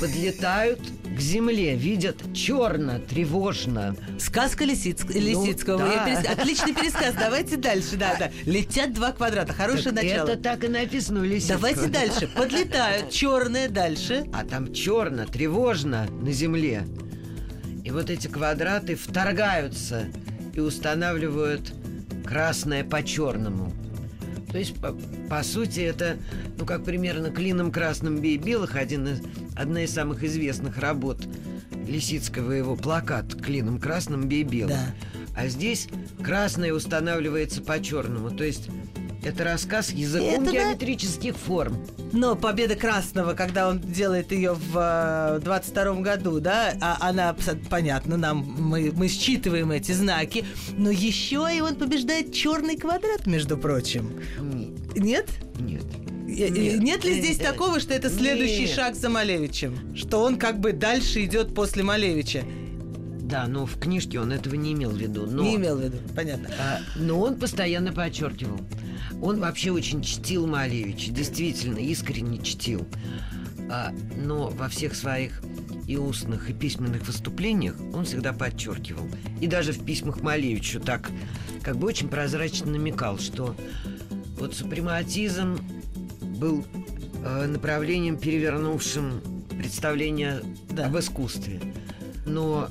Подлетают 0.00 0.80
к 1.14 1.20
земле, 1.20 1.76
видят 1.76 2.16
черно, 2.32 2.98
тревожно. 3.00 3.94
Сказка 4.18 4.64
Лисиц- 4.64 5.04
Лисицкого. 5.12 5.76
Ну, 5.78 5.86
да. 5.88 6.06
Перес- 6.08 6.26
Отличный 6.26 6.72
пересказ. 6.72 7.14
Давайте 7.20 7.58
дальше. 7.58 7.96
Да, 7.98 8.16
да. 8.18 8.30
Летят 8.46 8.94
два 8.94 9.12
квадрата. 9.12 9.52
Хорошее 9.52 9.92
Так 9.94 10.04
начало. 10.04 10.28
Это 10.30 10.36
так 10.42 10.64
и 10.64 10.68
написано 10.68 11.20
у 11.20 11.24
Лисицкого. 11.24 11.58
Давайте 11.58 11.86
дальше. 11.88 12.30
Подлетают. 12.34 13.10
Черные 13.10 13.68
дальше. 13.68 14.24
А 14.32 14.44
там 14.46 14.72
черно, 14.72 15.26
тревожно 15.26 16.06
на 16.22 16.32
земле. 16.32 16.86
И 17.84 17.90
вот 17.90 18.08
эти 18.08 18.26
квадраты 18.26 18.94
вторгаются 18.94 20.06
и 20.54 20.60
устанавливают 20.60 21.74
красное 22.24 22.84
по 22.84 23.02
черному. 23.02 23.70
То 24.50 24.58
есть, 24.58 24.80
по, 24.80 24.96
по 25.28 25.42
сути, 25.42 25.80
это, 25.80 26.16
ну, 26.56 26.64
как 26.64 26.84
примерно 26.84 27.30
клином 27.30 27.70
красным 27.70 28.20
бей 28.20 28.38
белых, 28.38 28.76
один 28.76 29.08
из, 29.08 29.22
одна 29.56 29.84
из 29.84 29.92
самых 29.92 30.24
известных 30.24 30.78
работ 30.78 31.26
Лисицкого 31.86 32.52
его 32.52 32.76
плакат 32.76 33.34
клином 33.34 33.78
красным 33.78 34.28
бей 34.28 34.42
белых. 34.42 34.76
Да. 34.76 34.94
А 35.36 35.48
здесь 35.48 35.88
красное 36.22 36.72
устанавливается 36.72 37.62
по 37.62 37.80
черному. 37.80 38.30
То 38.30 38.44
есть 38.44 38.68
это 39.22 39.44
рассказ 39.44 39.90
языком 39.90 40.42
это 40.42 40.52
геометрических 40.52 41.32
да. 41.32 41.38
форм. 41.38 41.86
Но 42.12 42.36
победа 42.36 42.76
Красного, 42.76 43.34
когда 43.34 43.68
он 43.68 43.80
делает 43.80 44.32
ее 44.32 44.54
в 44.54 45.40
22 45.42 45.82
э, 45.82 46.00
году, 46.00 46.40
да, 46.40 46.74
а 46.80 46.96
она, 47.00 47.36
понятно, 47.68 48.16
нам 48.16 48.38
мы, 48.38 48.92
мы 48.94 49.08
считываем 49.08 49.70
эти 49.70 49.92
знаки, 49.92 50.44
но 50.76 50.90
еще 50.90 51.48
и 51.54 51.60
он 51.60 51.76
побеждает 51.76 52.32
черный 52.32 52.76
квадрат, 52.76 53.26
между 53.26 53.58
прочим. 53.58 54.12
Нет? 54.96 55.28
Нет. 55.58 55.84
Нет, 56.28 56.80
Нет 56.80 57.04
ли 57.04 57.20
здесь 57.20 57.38
такого, 57.38 57.80
что 57.80 57.94
это 57.94 58.10
следующий 58.10 58.66
Нет. 58.66 58.70
шаг 58.70 58.94
за 58.94 59.08
Малевичем? 59.08 59.96
Что 59.96 60.22
он 60.22 60.38
как 60.38 60.60
бы 60.60 60.72
дальше 60.72 61.24
идет 61.24 61.54
после 61.54 61.82
Малевича? 61.82 62.44
Да, 63.28 63.46
но 63.46 63.66
в 63.66 63.78
книжке 63.78 64.20
он 64.20 64.32
этого 64.32 64.54
не 64.54 64.72
имел 64.72 64.90
в 64.90 64.96
виду. 64.96 65.26
Но, 65.26 65.42
не 65.42 65.56
имел 65.56 65.76
в 65.76 65.82
виду, 65.82 65.98
понятно. 66.14 66.48
А, 66.58 66.80
но 66.96 67.20
он 67.20 67.36
постоянно 67.38 67.92
подчеркивал. 67.92 68.58
Он 69.22 69.40
вообще 69.40 69.70
очень 69.70 70.02
чтил 70.02 70.46
Малевича, 70.46 71.10
действительно, 71.10 71.78
искренне 71.78 72.38
чтил. 72.38 72.86
А, 73.70 73.92
но 74.16 74.48
во 74.48 74.68
всех 74.68 74.94
своих 74.94 75.42
и 75.86 75.96
устных, 75.96 76.50
и 76.50 76.52
письменных 76.52 77.06
выступлениях 77.06 77.74
он 77.92 78.04
всегда 78.04 78.32
подчеркивал. 78.32 79.08
И 79.40 79.46
даже 79.46 79.72
в 79.72 79.84
письмах 79.84 80.20
Малевичу 80.20 80.80
так 80.80 81.10
как 81.62 81.76
бы 81.76 81.86
очень 81.88 82.08
прозрачно 82.08 82.70
намекал, 82.70 83.18
что 83.18 83.56
вот 84.38 84.54
супрематизм 84.54 85.58
был 86.20 86.64
э, 87.24 87.46
направлением, 87.46 88.18
перевернувшим 88.18 89.20
представление 89.58 90.40
да. 90.70 90.86
об 90.86 90.98
искусстве. 90.98 91.60
Но 92.26 92.68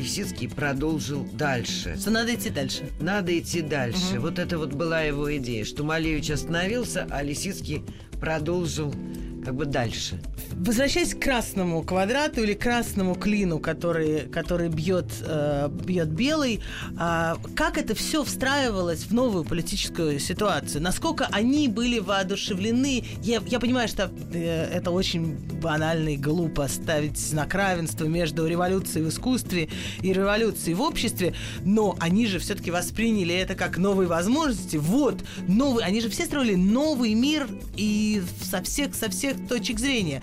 Лисицкий 0.00 0.48
продолжил 0.48 1.28
дальше. 1.32 1.96
Что 2.00 2.10
надо 2.10 2.34
идти 2.34 2.48
дальше. 2.50 2.88
Надо 3.00 3.38
идти 3.38 3.60
дальше. 3.60 4.14
Угу. 4.14 4.22
Вот 4.22 4.38
это 4.38 4.58
вот 4.58 4.72
была 4.72 5.02
его 5.02 5.36
идея, 5.36 5.64
что 5.64 5.84
Малевич 5.84 6.30
остановился, 6.30 7.06
а 7.10 7.22
Лисицкий 7.22 7.82
продолжил 8.18 8.94
как 9.44 9.54
бы 9.54 9.64
дальше. 9.64 10.20
Возвращаясь 10.52 11.14
к 11.14 11.20
красному 11.20 11.82
квадрату 11.82 12.42
или 12.42 12.54
красному 12.54 13.14
клину, 13.14 13.58
который, 13.58 14.28
который 14.28 14.68
бьет, 14.68 15.06
э, 15.22 15.68
бьет 15.70 16.08
белый, 16.08 16.60
э, 16.98 17.34
как 17.54 17.78
это 17.78 17.94
все 17.94 18.24
встраивалось 18.24 19.04
в 19.04 19.14
новую 19.14 19.44
политическую 19.44 20.18
ситуацию? 20.18 20.82
Насколько 20.82 21.28
они 21.30 21.68
были 21.68 21.98
воодушевлены? 21.98 23.04
Я, 23.22 23.40
я 23.46 23.60
понимаю, 23.60 23.88
что 23.88 24.10
э, 24.32 24.64
это 24.72 24.90
очень 24.90 25.36
банально 25.60 26.10
и 26.10 26.16
глупо 26.16 26.68
ставить 26.68 27.18
знак 27.18 27.54
равенства 27.54 28.04
между 28.04 28.46
революцией 28.46 29.04
в 29.04 29.08
искусстве 29.08 29.68
и 30.02 30.12
революцией 30.12 30.74
в 30.74 30.82
обществе, 30.82 31.34
но 31.64 31.96
они 32.00 32.26
же 32.26 32.38
все-таки 32.38 32.70
восприняли 32.70 33.34
это 33.34 33.54
как 33.54 33.78
новые 33.78 34.08
возможности. 34.08 34.76
Вот, 34.76 35.22
новый, 35.46 35.84
они 35.84 36.00
же 36.00 36.08
все 36.10 36.24
строили 36.24 36.54
новый 36.54 37.14
мир 37.14 37.48
и 37.76 38.22
со 38.42 38.62
всех, 38.62 38.94
со 38.94 39.08
всех 39.08 39.29
точек 39.34 39.78
зрения. 39.78 40.22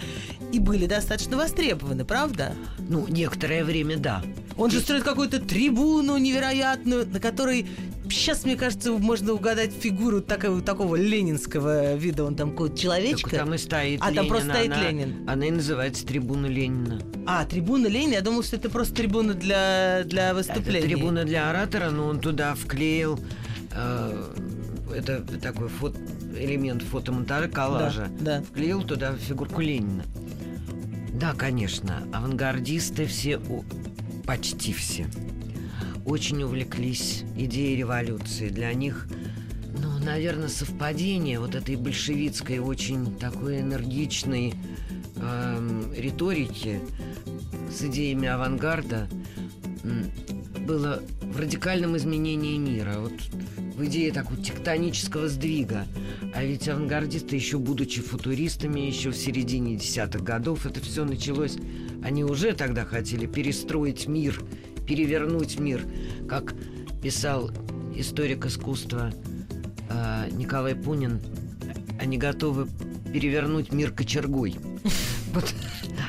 И 0.52 0.60
были 0.60 0.86
достаточно 0.86 1.38
востребованы, 1.38 2.06
правда? 2.06 2.54
Ну, 2.90 3.06
некоторое 3.08 3.64
время, 3.64 3.98
да. 3.98 4.24
Он 4.58 4.72
же 4.72 4.80
строит 4.80 5.04
какую-то 5.04 5.40
трибуну 5.40 6.18
невероятную, 6.18 7.08
на 7.08 7.20
которой 7.20 7.68
сейчас, 8.10 8.44
мне 8.46 8.56
кажется, 8.56 8.92
можно 8.92 9.34
угадать 9.34 9.72
фигуру 9.72 10.22
такого, 10.22 10.62
такого 10.62 10.96
ленинского 10.96 11.96
вида. 11.96 12.24
Он 12.24 12.36
там 12.36 12.52
какой-то 12.52 12.78
человечка. 12.78 13.30
Так 13.30 13.40
там 13.40 13.54
и 13.54 13.58
стоит 13.58 14.02
А 14.02 14.10
Ленин, 14.10 14.16
там 14.16 14.28
просто 14.28 14.50
стоит 14.50 14.72
она, 14.72 14.90
Ленин. 14.90 15.30
Она 15.30 15.46
и 15.46 15.52
называется 15.52 16.06
трибуна 16.06 16.48
Ленина. 16.48 17.02
А, 17.26 17.46
трибуна 17.46 17.88
Ленина? 17.88 18.14
Я 18.14 18.22
думал, 18.22 18.44
что 18.44 18.56
это 18.56 18.70
просто 18.70 18.96
трибуна 18.96 19.34
для, 19.34 20.04
для 20.06 20.34
выступления. 20.34 20.80
Это 20.80 20.88
трибуна 20.88 21.24
для 21.24 21.50
оратора, 21.50 21.92
но 21.92 22.08
он 22.08 22.20
туда 22.20 22.56
вклеил 22.56 23.20
э, 23.72 24.34
это 24.96 25.22
такой 25.40 25.68
фото, 25.68 25.98
элемент 26.40 26.82
фотомонтажа, 26.84 27.48
коллажа. 27.48 28.10
Да, 28.20 28.40
да. 28.40 28.44
Вклеил 28.44 28.84
туда 28.84 29.16
фигурку 29.16 29.62
Ленина. 29.62 30.04
Да, 31.14 31.34
конечно, 31.34 32.08
авангардисты 32.14 33.06
все, 33.08 33.40
почти 34.26 34.72
все, 34.72 35.08
очень 36.06 36.44
увлеклись 36.44 37.24
идеей 37.36 37.76
революции. 37.76 38.50
Для 38.50 38.72
них, 38.74 39.08
ну, 39.82 39.98
наверное, 39.98 40.48
совпадение 40.48 41.40
вот 41.40 41.56
этой 41.56 41.76
большевистской, 41.76 42.60
очень 42.60 43.16
такой 43.16 43.62
энергичной 43.62 44.54
эм, 45.16 45.92
риторики 45.94 46.80
с 47.72 47.82
идеями 47.82 48.28
авангарда 48.28 49.08
было 50.68 51.02
в 51.22 51.40
радикальном 51.40 51.96
изменении 51.96 52.58
мира. 52.58 52.96
Вот 53.00 53.14
в 53.76 53.86
идее 53.86 54.12
такого 54.12 54.38
тектонического 54.38 55.30
сдвига. 55.30 55.88
А 56.36 56.44
ведь 56.44 56.68
авангардисты, 56.68 57.36
еще 57.36 57.58
будучи 57.58 58.02
футуристами, 58.02 58.82
еще 58.82 59.12
в 59.12 59.16
середине 59.16 59.78
десятых 59.78 60.24
годов, 60.24 60.66
это 60.66 60.82
все 60.82 61.06
началось. 61.06 61.58
Они 62.04 62.24
уже 62.24 62.54
тогда 62.54 62.84
хотели 62.84 63.26
перестроить 63.26 64.08
мир, 64.08 64.44
перевернуть 64.86 65.58
мир, 65.58 65.86
как 66.28 66.54
писал 67.02 67.50
историк 67.96 68.46
искусства 68.46 69.14
э, 69.90 70.30
Николай 70.32 70.76
Пунин. 70.76 71.22
Они 72.00 72.18
готовы 72.18 72.68
перевернуть 73.14 73.72
мир 73.72 73.92
кочергой. 73.92 74.58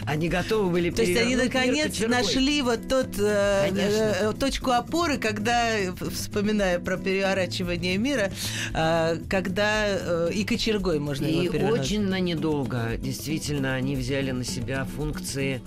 Они 0.09 0.31
готовы 0.31 0.71
были 0.71 0.91
То 0.91 1.03
есть 1.03 1.21
они 1.21 1.37
наконец 1.37 2.01
нашли 2.01 2.63
вот 2.63 2.89
тот 2.89 3.19
э, 3.19 3.71
э, 3.75 4.33
точку 4.41 4.71
опоры, 4.71 5.19
когда, 5.19 5.69
вспоминая 6.11 6.79
про 6.79 6.97
переворачивание 6.97 7.99
мира, 7.99 8.33
э, 8.75 9.19
когда 9.29 9.85
э, 9.87 10.31
и 10.33 10.45
кочергой 10.45 10.99
можно 10.99 11.27
и 11.27 11.33
его 11.33 11.53
перевернуть. 11.53 11.81
очень 11.81 12.01
на 12.03 12.21
недолго. 12.21 12.97
Действительно, 12.97 13.75
они 13.75 13.97
взяли 13.97 14.31
на 14.31 14.45
себя 14.45 14.87
функции 14.87 15.61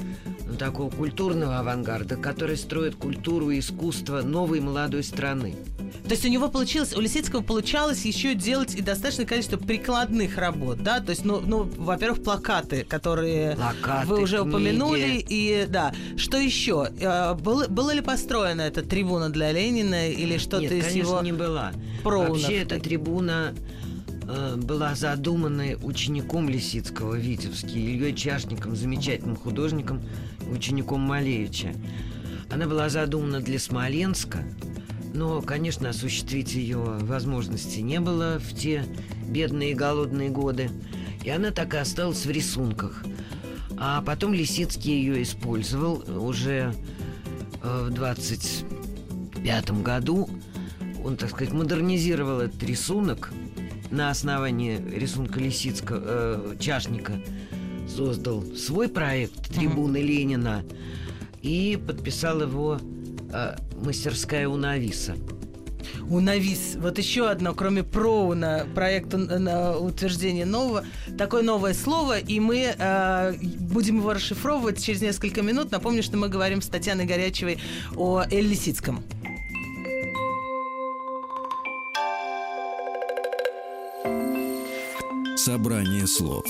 ну, 0.47 0.55
такого 0.55 0.89
культурного 0.89 1.59
авангарда, 1.59 2.15
который 2.15 2.57
строит 2.57 2.95
культуру 2.95 3.51
и 3.51 3.59
искусство 3.59 4.23
новой 4.23 4.59
молодой 4.59 5.03
страны. 5.03 5.55
То 6.03 6.11
есть 6.11 6.25
у 6.25 6.29
него 6.29 6.49
получилось, 6.49 6.93
у 6.93 6.99
Лисицкого 6.99 7.41
получалось 7.41 8.03
еще 8.05 8.33
делать 8.33 8.75
и 8.75 8.81
достаточное 8.81 9.25
количество 9.25 9.57
прикладных 9.57 10.37
работ, 10.37 10.79
да? 10.81 10.99
То 10.99 11.11
есть, 11.11 11.23
ну, 11.23 11.39
ну 11.39 11.63
во-первых, 11.77 12.23
плакаты, 12.23 12.83
которые 12.83 13.55
плакаты, 13.55 14.07
вы 14.07 14.21
уже 14.21 14.37
книги. 14.37 14.49
упомянули, 14.49 15.25
и 15.27 15.65
да. 15.69 15.93
Что 16.17 16.37
еще? 16.37 16.89
Э, 16.99 17.33
было, 17.35 17.67
было 17.67 17.91
ли 17.93 18.01
построена 18.01 18.61
эта 18.61 18.81
трибуна 18.81 19.29
для 19.29 19.51
Ленина 19.51 20.09
или 20.09 20.37
что-то 20.37 20.73
из 20.73 20.93
его 20.93 21.21
не 21.21 21.33
была. 21.33 21.71
Проунов? 22.03 22.41
Вообще 22.41 22.57
эта 22.57 22.79
трибуна 22.79 23.53
э, 24.27 24.55
была 24.57 24.95
задумана 24.95 25.77
учеником 25.83 26.49
Лисицкого 26.49 27.15
Витебский, 27.15 27.93
Ильей 27.95 28.13
Чашником, 28.13 28.75
замечательным 28.75 29.35
художником, 29.35 30.01
учеником 30.51 31.01
Малевича. 31.01 31.73
Она 32.49 32.65
была 32.67 32.89
задумана 32.89 33.39
для 33.39 33.59
Смоленска, 33.59 34.43
но, 35.13 35.41
конечно, 35.41 35.89
осуществить 35.89 36.53
ее 36.53 36.77
возможности 36.77 37.79
не 37.79 37.99
было 37.99 38.39
в 38.39 38.55
те 38.55 38.85
бедные 39.27 39.71
и 39.71 39.75
голодные 39.75 40.29
годы. 40.29 40.69
И 41.23 41.29
она 41.29 41.51
так 41.51 41.73
и 41.73 41.77
осталась 41.77 42.25
в 42.25 42.31
рисунках. 42.31 43.03
А 43.77 44.01
потом 44.01 44.33
Лисицкий 44.33 44.93
ее 44.93 45.23
использовал 45.23 46.03
уже 46.23 46.73
э, 47.63 47.87
в 47.87 47.93
25 47.93 49.71
году. 49.81 50.29
Он, 51.03 51.17
так 51.17 51.29
сказать, 51.31 51.53
модернизировал 51.53 52.41
этот 52.41 52.61
рисунок 52.63 53.31
на 53.89 54.09
основании 54.09 54.77
рисунка 54.77 55.39
Лисицкого, 55.39 56.01
э, 56.03 56.55
Чашника. 56.59 57.13
Создал 57.87 58.43
свой 58.55 58.87
проект 58.87 59.53
«Трибуны 59.53 59.97
mm-hmm. 59.97 60.01
Ленина» 60.01 60.63
и 61.41 61.77
подписал 61.85 62.41
его 62.41 62.79
э, 63.31 63.55
мастерская 63.83 64.47
у 64.47 64.55
Нависа. 64.55 65.15
У 66.09 66.19
Навис. 66.19 66.75
Вот 66.75 66.97
еще 66.97 67.29
одно, 67.29 67.53
кроме 67.53 67.83
Проуна, 67.83 68.67
проект 68.75 69.13
на 69.13 69.77
утверждение 69.77 70.45
нового, 70.45 70.85
такое 71.17 71.41
новое 71.41 71.73
слово, 71.73 72.19
и 72.19 72.39
мы 72.39 72.75
э, 72.77 73.33
будем 73.59 73.97
его 73.97 74.13
расшифровывать 74.13 74.83
через 74.83 75.01
несколько 75.01 75.41
минут. 75.41 75.71
Напомню, 75.71 76.03
что 76.03 76.17
мы 76.17 76.29
говорим 76.29 76.61
с 76.61 76.67
Татьяной 76.67 77.05
Горячевой 77.05 77.59
о 77.95 78.23
Эль 78.29 78.47
Лисицком. 78.47 79.03
Собрание 85.37 86.05
слов 86.05 86.45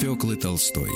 Фёклы 0.00 0.36
Толстой 0.36 0.90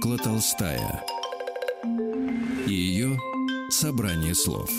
Фёкла 0.00 0.16
Толстая 0.16 1.04
и 2.66 2.72
ее 2.72 3.18
собрание 3.68 4.34
слов. 4.34 4.70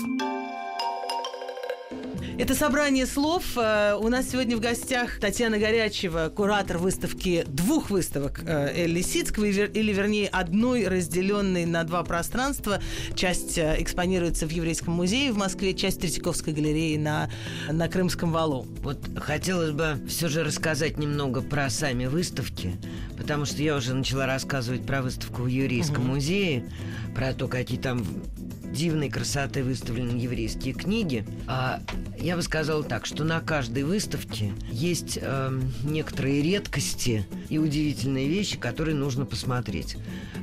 Это 2.42 2.56
собрание 2.56 3.06
слов. 3.06 3.56
Э, 3.56 3.94
у 3.94 4.10
нас 4.10 4.32
сегодня 4.32 4.58
в 4.58 4.60
гостях 4.60 5.20
Татьяна 5.20 5.60
Горячева, 5.60 6.32
куратор 6.36 6.80
выставки 6.80 7.44
двух 7.48 7.92
выставок 7.92 8.42
э, 8.44 8.88
Лисицкого, 8.88 9.46
или 9.46 9.94
вернее 9.94 10.28
одной, 10.28 10.88
разделенной 10.88 11.68
на 11.68 11.84
два 11.84 12.02
пространства. 12.02 12.82
Часть 13.14 13.60
э, 13.60 13.76
экспонируется 13.78 14.48
в 14.48 14.50
Еврейском 14.50 14.96
музее 14.96 15.32
в 15.32 15.38
Москве, 15.38 15.76
часть 15.76 16.02
Третьяковской 16.02 16.52
галерее 16.52 16.98
на, 16.98 17.30
на 17.70 17.88
Крымском 17.88 18.32
валу. 18.32 18.66
Вот 18.82 18.98
хотелось 19.18 19.70
бы 19.70 20.00
все 20.08 20.28
же 20.28 20.44
рассказать 20.44 20.98
немного 20.98 21.42
про 21.44 21.70
сами 21.70 22.08
выставки, 22.08 22.72
потому 23.20 23.46
что 23.46 23.62
я 23.62 23.76
уже 23.76 23.94
начала 23.94 24.26
рассказывать 24.26 24.84
про 24.84 25.04
выставку 25.04 25.44
в 25.44 25.48
Еврейском 25.48 26.06
угу. 26.06 26.14
музее, 26.14 26.66
про 27.14 27.36
то, 27.36 27.48
какие 27.48 27.78
там 27.78 28.04
дивной 28.72 29.10
красоты 29.10 29.64
выставлены 29.64 30.18
еврейские 30.18 30.74
книги. 30.74 31.26
А 31.48 31.82
я 32.20 32.36
бы 32.36 32.42
сказала 32.42 32.84
так, 32.84 33.06
что 33.06 33.24
на 33.24 33.40
каждой 33.42 33.84
выставке 33.84 34.54
есть 34.72 35.20
э, 35.22 35.60
некоторые 35.84 36.42
редкости 36.42 37.26
и 37.50 37.58
удивительные 37.58 38.28
вещи, 38.28 38.58
которые 38.58 38.96
нужно 38.96 39.26
посмотреть. 39.26 39.98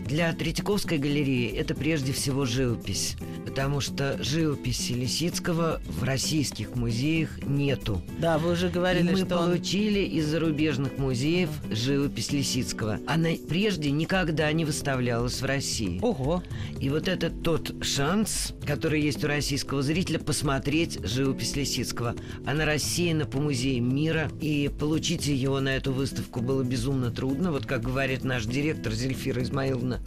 Для 0.07 0.33
Третьяковской 0.33 0.97
галереи 0.97 1.55
это 1.55 1.74
прежде 1.74 2.12
всего 2.12 2.47
живопись, 2.47 3.16
потому 3.45 3.81
что 3.81 4.16
живописи 4.22 4.93
Лисицкого 4.93 5.83
в 5.87 6.03
российских 6.03 6.74
музеях 6.76 7.31
нету. 7.43 8.01
Да, 8.18 8.39
вы 8.39 8.53
уже 8.53 8.70
говорили, 8.70 9.09
и 9.09 9.11
мы 9.11 9.16
что 9.18 9.26
получили 9.26 10.01
он... 10.01 10.18
из 10.18 10.26
зарубежных 10.26 10.97
музеев 10.97 11.51
живопись 11.70 12.33
Лисицкого. 12.33 13.01
Она 13.07 13.31
прежде 13.49 13.91
никогда 13.91 14.51
не 14.53 14.64
выставлялась 14.64 15.43
в 15.43 15.45
России. 15.45 16.01
Ого! 16.03 16.43
И 16.81 16.89
вот 16.89 17.07
это 17.07 17.29
тот 17.29 17.74
шанс, 17.85 18.17
который 18.66 19.00
есть 19.00 19.22
у 19.24 19.26
российского 19.26 19.82
зрителя, 19.82 20.18
посмотреть 20.18 20.98
живопись 21.04 21.56
Лисицкого. 21.56 22.14
Она 22.46 22.64
рассеяна 22.64 23.26
по 23.26 23.38
музеям 23.38 23.94
мира, 23.94 24.30
и 24.40 24.70
получить 24.78 25.26
ее 25.26 25.58
на 25.60 25.76
эту 25.76 25.92
выставку 25.92 26.40
было 26.40 26.62
безумно 26.62 27.10
трудно. 27.10 27.52
Вот 27.52 27.66
как 27.66 27.82
говорит 27.82 28.24
наш 28.24 28.44
директор 28.46 28.92
Зельфира 28.92 29.42
Измаиловна, 29.42 30.00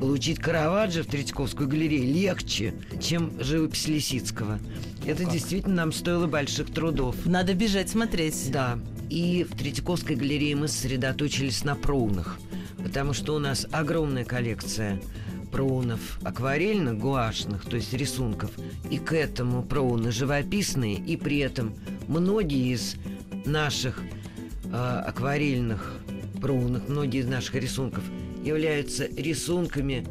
получить 0.00 0.38
Караваджо 0.38 1.02
в 1.02 1.06
Третьяковскую 1.06 1.68
галерею 1.68 2.12
легче, 2.12 2.74
чем 3.00 3.32
живопись 3.40 3.88
Лисицкого. 3.88 4.58
Это 5.06 5.24
как? 5.24 5.32
действительно 5.32 5.76
нам 5.76 5.92
стоило 5.92 6.26
больших 6.26 6.72
трудов. 6.72 7.16
Надо 7.24 7.54
бежать 7.54 7.88
смотреть. 7.88 8.50
Да. 8.50 8.78
И 9.10 9.46
в 9.48 9.56
Третьяковской 9.56 10.16
галерее 10.16 10.54
мы 10.54 10.68
сосредоточились 10.68 11.64
на 11.64 11.74
проунах, 11.74 12.38
потому 12.82 13.14
что 13.14 13.34
у 13.34 13.38
нас 13.38 13.66
огромная 13.70 14.24
коллекция 14.24 15.00
проунов 15.48 16.18
акварельных, 16.22 16.98
гуашных, 16.98 17.64
то 17.64 17.76
есть 17.76 17.92
рисунков, 17.92 18.50
и 18.90 18.98
к 18.98 19.12
этому 19.12 19.62
проуны 19.62 20.12
живописные, 20.12 20.94
и 20.94 21.16
при 21.16 21.38
этом 21.38 21.74
многие 22.06 22.72
из 22.74 22.96
наших 23.44 24.00
э, 24.64 24.70
акварельных 24.70 25.96
проунах, 26.40 26.88
многие 26.88 27.20
из 27.20 27.26
наших 27.26 27.54
рисунков– 27.56 28.04
являются 28.42 29.06
рисунками, 29.06 30.06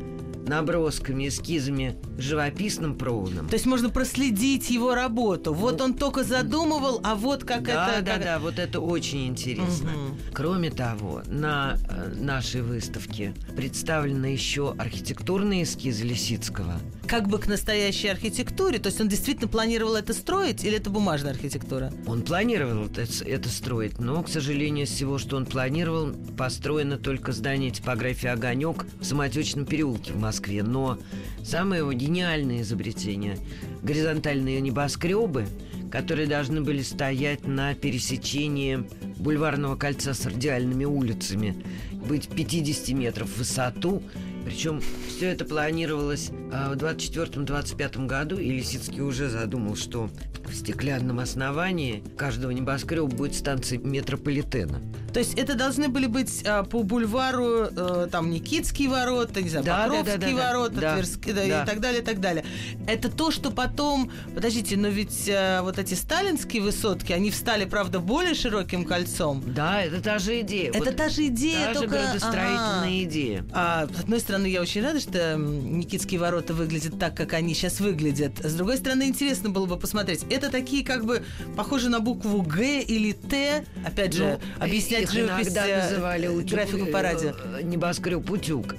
набросками, 0.47 1.27
эскизами 1.27 1.95
живописным 2.17 2.97
проводом. 2.97 3.47
То 3.47 3.55
есть 3.55 3.65
можно 3.65 3.89
проследить 3.89 4.69
его 4.69 4.95
работу. 4.95 5.53
Вот 5.53 5.79
ну, 5.79 5.85
он 5.85 5.93
только 5.93 6.23
задумывал, 6.23 6.99
а 7.03 7.15
вот 7.15 7.43
как 7.43 7.63
да, 7.63 7.97
это... 7.97 8.05
Да, 8.05 8.13
как... 8.13 8.23
да, 8.23 8.39
вот 8.39 8.59
это 8.59 8.79
очень 8.79 9.27
интересно. 9.27 9.91
Угу. 9.91 10.17
Кроме 10.33 10.71
того, 10.71 11.21
на 11.27 11.77
э, 11.89 12.13
нашей 12.15 12.61
выставке 12.61 13.33
представлены 13.55 14.27
еще 14.27 14.73
архитектурные 14.77 15.63
эскизы 15.63 16.03
Лисицкого. 16.03 16.79
Как 17.07 17.29
бы 17.29 17.39
к 17.39 17.47
настоящей 17.47 18.09
архитектуре? 18.09 18.79
То 18.79 18.87
есть 18.87 18.99
он 18.99 19.07
действительно 19.07 19.47
планировал 19.47 19.95
это 19.95 20.13
строить 20.13 20.65
или 20.65 20.75
это 20.75 20.89
бумажная 20.89 21.31
архитектура? 21.31 21.93
Он 22.05 22.21
планировал 22.21 22.87
это, 22.87 23.47
строить, 23.49 23.97
но, 23.97 24.21
к 24.23 24.27
сожалению, 24.27 24.85
из 24.85 24.89
всего, 24.91 25.17
что 25.17 25.37
он 25.37 25.45
планировал, 25.45 26.13
построено 26.37 26.97
только 26.97 27.31
здание 27.31 27.71
типографии 27.71 28.27
«Огонек» 28.27 28.85
в 28.99 29.05
Самотечном 29.05 29.65
переулке 29.65 30.11
в 30.11 30.19
Москве. 30.19 30.63
Но 30.63 30.99
самое 31.45 31.79
его 31.79 31.93
гениальное 31.93 32.61
изобретение– 32.61 33.37
горизонтальные 33.83 34.59
небоскребы, 34.59 35.47
которые 35.89 36.27
должны 36.27 36.59
были 36.61 36.81
стоять 36.81 37.47
на 37.47 37.73
пересечении 37.73 38.85
бульварного 39.17 39.77
кольца 39.77 40.13
с 40.13 40.25
радиальными 40.25 40.83
улицами, 40.83 41.63
быть 41.93 42.27
50 42.27 42.89
метров 42.89 43.29
в 43.29 43.37
высоту, 43.37 44.03
причем 44.47 44.81
все 45.09 45.27
это 45.31 45.43
планировалось 45.43 46.31
а, 46.53 46.73
в 46.73 46.77
24-25 46.77 48.05
году, 48.05 48.37
и 48.37 48.49
Лисицкий 48.49 49.01
уже 49.01 49.29
задумал, 49.29 49.75
что 49.75 50.09
в 50.45 50.55
стеклянном 50.55 51.19
основании 51.19 52.01
каждого 52.15 52.51
небоскреба 52.51 53.07
будет 53.07 53.35
станция 53.35 53.77
метрополитена. 53.79 54.81
То 55.13 55.19
есть 55.19 55.33
это 55.37 55.55
должны 55.55 55.87
были 55.87 56.05
быть 56.05 56.43
а, 56.45 56.63
по 56.63 56.83
бульвару 56.83 57.69
э, 57.71 58.07
там 58.11 58.29
Никитские 58.29 58.87
ворота, 58.87 59.41
не 59.41 59.49
знаю, 59.49 59.65
да, 59.65 59.83
Покровские 59.87 60.17
да, 60.17 60.27
да, 60.27 60.37
да, 60.37 60.47
ворота, 60.47 60.75
да, 60.75 60.93
Тверские 60.93 61.33
да, 61.33 61.47
да. 61.47 61.63
и 61.63 61.65
так 61.65 61.79
далее, 61.79 62.01
и 62.01 62.05
так 62.05 62.19
далее. 62.19 62.45
Это 62.85 63.09
то, 63.09 63.31
что 63.31 63.49
потом... 63.49 64.11
Подождите, 64.35 64.77
но 64.77 64.89
ведь 64.89 65.27
а, 65.27 65.63
вот 65.63 65.79
эти 65.79 65.95
сталинские 65.95 66.61
высотки, 66.61 67.13
они 67.13 67.31
встали, 67.31 67.65
правда, 67.65 67.99
более 67.99 68.35
широким 68.35 68.85
кольцом. 68.85 69.43
Да, 69.47 69.81
это 69.81 70.01
та 70.01 70.19
же 70.19 70.41
идея. 70.41 70.69
Это 70.69 70.85
вот 70.85 70.95
та 70.95 71.09
же 71.09 71.25
идея, 71.27 71.73
та 71.73 71.79
только... 71.79 71.95
же 71.95 72.03
градостроительная 72.03 72.79
ага. 72.79 73.03
идея. 73.03 73.45
А, 73.53 73.87
с 73.87 73.99
одной 74.01 74.19
стороны, 74.19 74.36
я 74.45 74.61
очень 74.61 74.81
рада, 74.81 74.99
что 74.99 75.35
Никитские 75.37 76.19
ворота 76.19 76.53
выглядят 76.53 76.99
так, 76.99 77.15
как 77.15 77.33
они 77.33 77.53
сейчас 77.53 77.79
выглядят. 77.79 78.33
С 78.43 78.53
другой 78.53 78.77
стороны, 78.77 79.03
интересно 79.03 79.49
было 79.49 79.65
бы 79.65 79.77
посмотреть. 79.77 80.25
Это 80.29 80.49
такие 80.49 80.83
как 80.83 81.05
бы 81.05 81.23
похожи 81.55 81.89
на 81.89 81.99
букву 81.99 82.41
Г 82.41 82.81
или 82.81 83.11
Т. 83.13 83.65
Опять 83.85 84.13
же, 84.13 84.39
ну, 84.57 84.63
объяснять 84.63 85.11
живопись 85.11 85.55
э, 85.55 85.89
называли 85.89 86.27
утюг, 86.27 86.51
графику 86.51 86.85
по 86.87 87.01
радио. 87.01 87.29
Э, 87.29 87.61
небоскреб 87.63 88.29
утюг, 88.29 88.75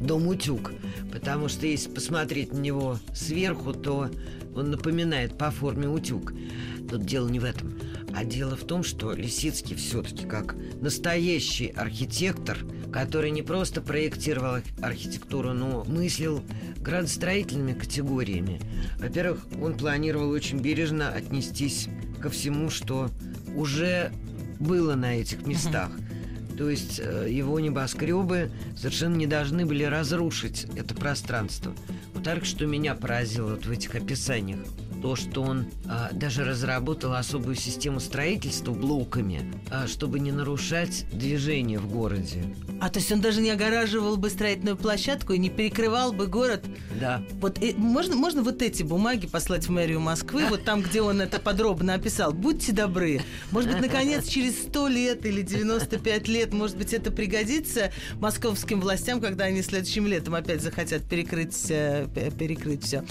дом 0.00 0.26
утюг. 0.26 0.72
Потому 1.12 1.48
что 1.48 1.66
если 1.66 1.90
посмотреть 1.90 2.52
на 2.52 2.58
него 2.58 2.98
сверху, 3.14 3.72
то 3.72 4.10
он 4.54 4.70
напоминает 4.70 5.36
по 5.36 5.50
форме 5.50 5.88
утюг. 5.88 6.32
Тут 6.88 7.04
дело 7.04 7.28
не 7.28 7.38
в 7.38 7.44
этом. 7.44 7.78
А 8.14 8.24
дело 8.24 8.56
в 8.56 8.64
том, 8.64 8.84
что 8.84 9.12
Лисицкий 9.12 9.74
все-таки 9.76 10.26
как 10.26 10.54
настоящий 10.80 11.68
архитектор, 11.68 12.58
который 12.92 13.30
не 13.30 13.42
просто 13.42 13.80
проектировал 13.80 14.58
архитектуру, 14.80 15.52
но 15.52 15.84
мыслил 15.84 16.42
градостроительными 16.78 17.72
категориями. 17.72 18.60
Во-первых, 18.98 19.46
он 19.60 19.74
планировал 19.74 20.30
очень 20.30 20.58
бережно 20.58 21.08
отнестись 21.08 21.88
ко 22.20 22.28
всему, 22.30 22.70
что 22.70 23.10
уже 23.56 24.12
было 24.60 24.94
на 24.94 25.16
этих 25.16 25.46
местах. 25.46 25.90
То 26.56 26.68
есть 26.68 27.00
э, 27.02 27.28
его 27.30 27.58
небоскребы 27.58 28.50
совершенно 28.76 29.16
не 29.16 29.26
должны 29.26 29.64
были 29.64 29.84
разрушить 29.84 30.66
это 30.76 30.94
пространство. 30.94 31.74
Вот 32.14 32.24
так, 32.24 32.44
что 32.44 32.66
меня 32.66 32.94
поразило 32.94 33.52
вот 33.52 33.66
в 33.66 33.70
этих 33.70 33.94
описаниях 33.94 34.60
то, 35.02 35.16
что 35.16 35.42
он 35.42 35.66
а, 35.88 36.10
даже 36.12 36.44
разработал 36.44 37.14
особую 37.14 37.56
систему 37.56 37.98
строительства 37.98 38.72
блоками, 38.72 39.52
а, 39.70 39.88
чтобы 39.88 40.20
не 40.20 40.30
нарушать 40.30 41.04
движение 41.12 41.80
в 41.80 41.90
городе. 41.90 42.44
А 42.80 42.88
то 42.88 43.00
есть 43.00 43.10
он 43.10 43.20
даже 43.20 43.40
не 43.40 43.50
огораживал 43.50 44.16
бы 44.16 44.30
строительную 44.30 44.76
площадку 44.76 45.32
и 45.32 45.38
не 45.38 45.50
перекрывал 45.50 46.12
бы 46.12 46.28
город? 46.28 46.64
Да. 47.00 47.22
Вот 47.40 47.60
и, 47.60 47.74
можно, 47.74 48.14
можно 48.14 48.42
вот 48.42 48.62
эти 48.62 48.84
бумаги 48.84 49.26
послать 49.26 49.66
в 49.66 49.70
мэрию 49.70 50.00
Москвы, 50.00 50.46
вот 50.48 50.64
там, 50.64 50.82
где 50.82 51.02
он 51.02 51.20
это 51.20 51.40
подробно 51.40 51.94
описал. 51.94 52.32
Будьте 52.32 52.72
добры. 52.72 53.22
Может 53.50 53.72
быть, 53.72 53.80
наконец, 53.80 54.28
через 54.28 54.62
100 54.62 54.88
лет 54.88 55.26
или 55.26 55.42
95 55.42 56.28
лет, 56.28 56.52
может 56.52 56.76
быть, 56.76 56.92
это 56.92 57.10
пригодится 57.10 57.92
московским 58.20 58.80
властям, 58.80 59.20
когда 59.20 59.46
они 59.46 59.62
следующим 59.62 60.06
летом 60.06 60.34
опять 60.34 60.62
захотят 60.62 61.02
перекрыть, 61.02 61.66
э, 61.70 62.06
перекрыть 62.38 62.84
все. 62.84 63.04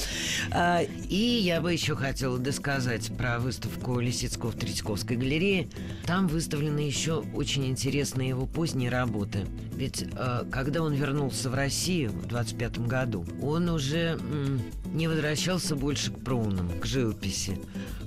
А, 0.52 0.82
и 1.10 1.42
я 1.44 1.60
бы 1.60 1.74
еще 1.82 1.96
хотела 1.96 2.38
досказать 2.38 3.12
про 3.18 3.40
выставку 3.40 4.00
Лисицкого 4.00 4.52
в 4.52 4.56
Третьяковской 4.56 5.18
галерее. 5.18 5.68
Там 6.06 6.28
выставлены 6.28 6.78
еще 6.78 7.24
очень 7.34 7.66
интересные 7.66 8.30
его 8.30 8.46
поздние 8.46 8.92
работы. 8.92 9.48
Ведь 9.74 10.04
э, 10.04 10.44
когда 10.52 10.84
он 10.84 10.94
вернулся 10.94 11.50
в 11.50 11.56
Россию 11.56 12.12
в 12.12 12.28
25 12.28 12.82
году, 12.86 13.26
он 13.42 13.68
уже 13.68 14.20
м, 14.20 14.62
не 14.94 15.08
возвращался 15.08 15.76
больше 15.76 16.12
к 16.12 16.24
проунам, 16.24 16.70
к 16.80 16.86
живописи. 16.86 17.58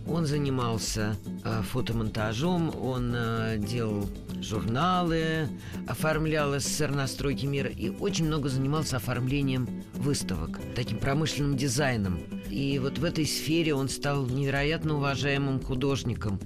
Он 0.07 0.27
занимался 0.27 1.17
э, 1.45 1.63
фотомонтажом, 1.63 2.75
он 2.79 3.13
э, 3.15 3.57
делал 3.59 4.07
журналы, 4.41 5.49
оформлял 5.87 6.59
СССР 6.59 6.91
на 6.91 7.07
стройке 7.07 7.47
мира 7.47 7.71
и 7.71 7.89
очень 7.89 8.27
много 8.27 8.51
занимался 8.51 8.97
оформлением 8.97 9.83
выставок, 9.95 10.61
таким 10.75 10.99
промышленным 10.99 11.57
дизайном. 11.57 12.21
И 12.51 12.79
вот 12.79 12.99
в 12.99 13.05
этой 13.05 13.27
сфере 13.27 13.75
он 13.75 13.89
стал 13.89 14.27
невероятно 14.27 14.97
уважаемым 14.97 15.61
художником, 15.63 16.39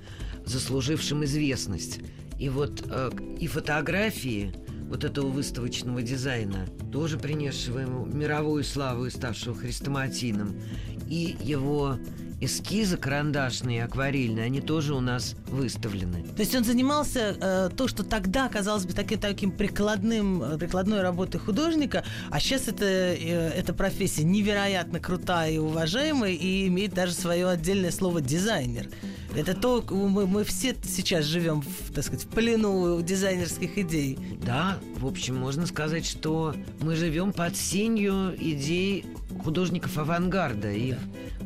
заслужившим 0.45 1.25
известность. 1.25 2.01
И 2.39 2.49
вот 2.49 2.85
э, 2.89 3.11
и 3.41 3.49
фотографии 3.49 4.53
вот 4.89 5.05
этого 5.05 5.27
выставочного 5.27 6.01
дизайна, 6.01 6.67
тоже 6.93 7.19
принесшего 7.19 7.81
ему 7.81 8.07
мировую 8.07 8.65
славу 8.65 9.07
и 9.07 9.11
ставшего 9.11 9.55
хрестоматийным, 9.55 10.59
и 11.09 11.37
его 11.41 11.99
эскизы 12.41 12.97
карандашные, 12.97 13.85
акварельные, 13.85 14.45
они 14.45 14.61
тоже 14.61 14.95
у 14.95 15.01
нас 15.01 15.35
выставлены. 15.49 16.23
То 16.37 16.41
есть 16.41 16.55
он 16.55 16.65
занимался 16.65 17.37
э, 17.41 17.71
то, 17.77 17.89
что 17.89 18.05
тогда 18.05 18.49
казалось 18.49 18.85
бы 18.85 18.93
таким, 18.93 19.19
таким 19.19 19.51
прикладным, 19.51 20.43
э, 20.43 20.59
прикладной 20.59 21.03
работой 21.03 21.39
художника, 21.39 22.05
а 22.31 22.39
сейчас 22.41 22.69
это, 22.69 22.85
э, 22.85 23.51
эта 23.57 23.75
профессия 23.75 24.25
невероятно 24.25 25.01
крутая 25.01 25.53
и 25.53 25.59
уважаемая 25.59 26.33
и 26.33 26.69
имеет 26.69 26.95
даже 26.95 27.13
свое 27.13 27.49
отдельное 27.49 27.91
слово 27.91 28.21
«дизайнер». 28.21 28.89
Это 29.37 29.55
то, 29.55 29.85
мы, 29.91 30.27
мы 30.27 30.43
все 30.45 30.75
сейчас 30.83 31.25
живем, 31.25 31.61
в, 31.61 31.93
так 31.93 32.03
сказать, 32.05 32.25
в 32.25 32.29
плену 32.29 33.01
дизайнерских 33.03 33.77
идей. 33.79 34.19
Да, 34.45 34.79
в 34.97 35.07
общем, 35.07 35.37
можно 35.37 35.67
сказать, 35.67 36.07
что 36.07 36.55
мы 36.81 36.97
живем 36.97 37.33
под 37.33 37.57
сенью 37.57 38.35
идей 38.39 39.05
художников 39.45 39.99
авангарда 39.99 40.73
и 40.73 40.95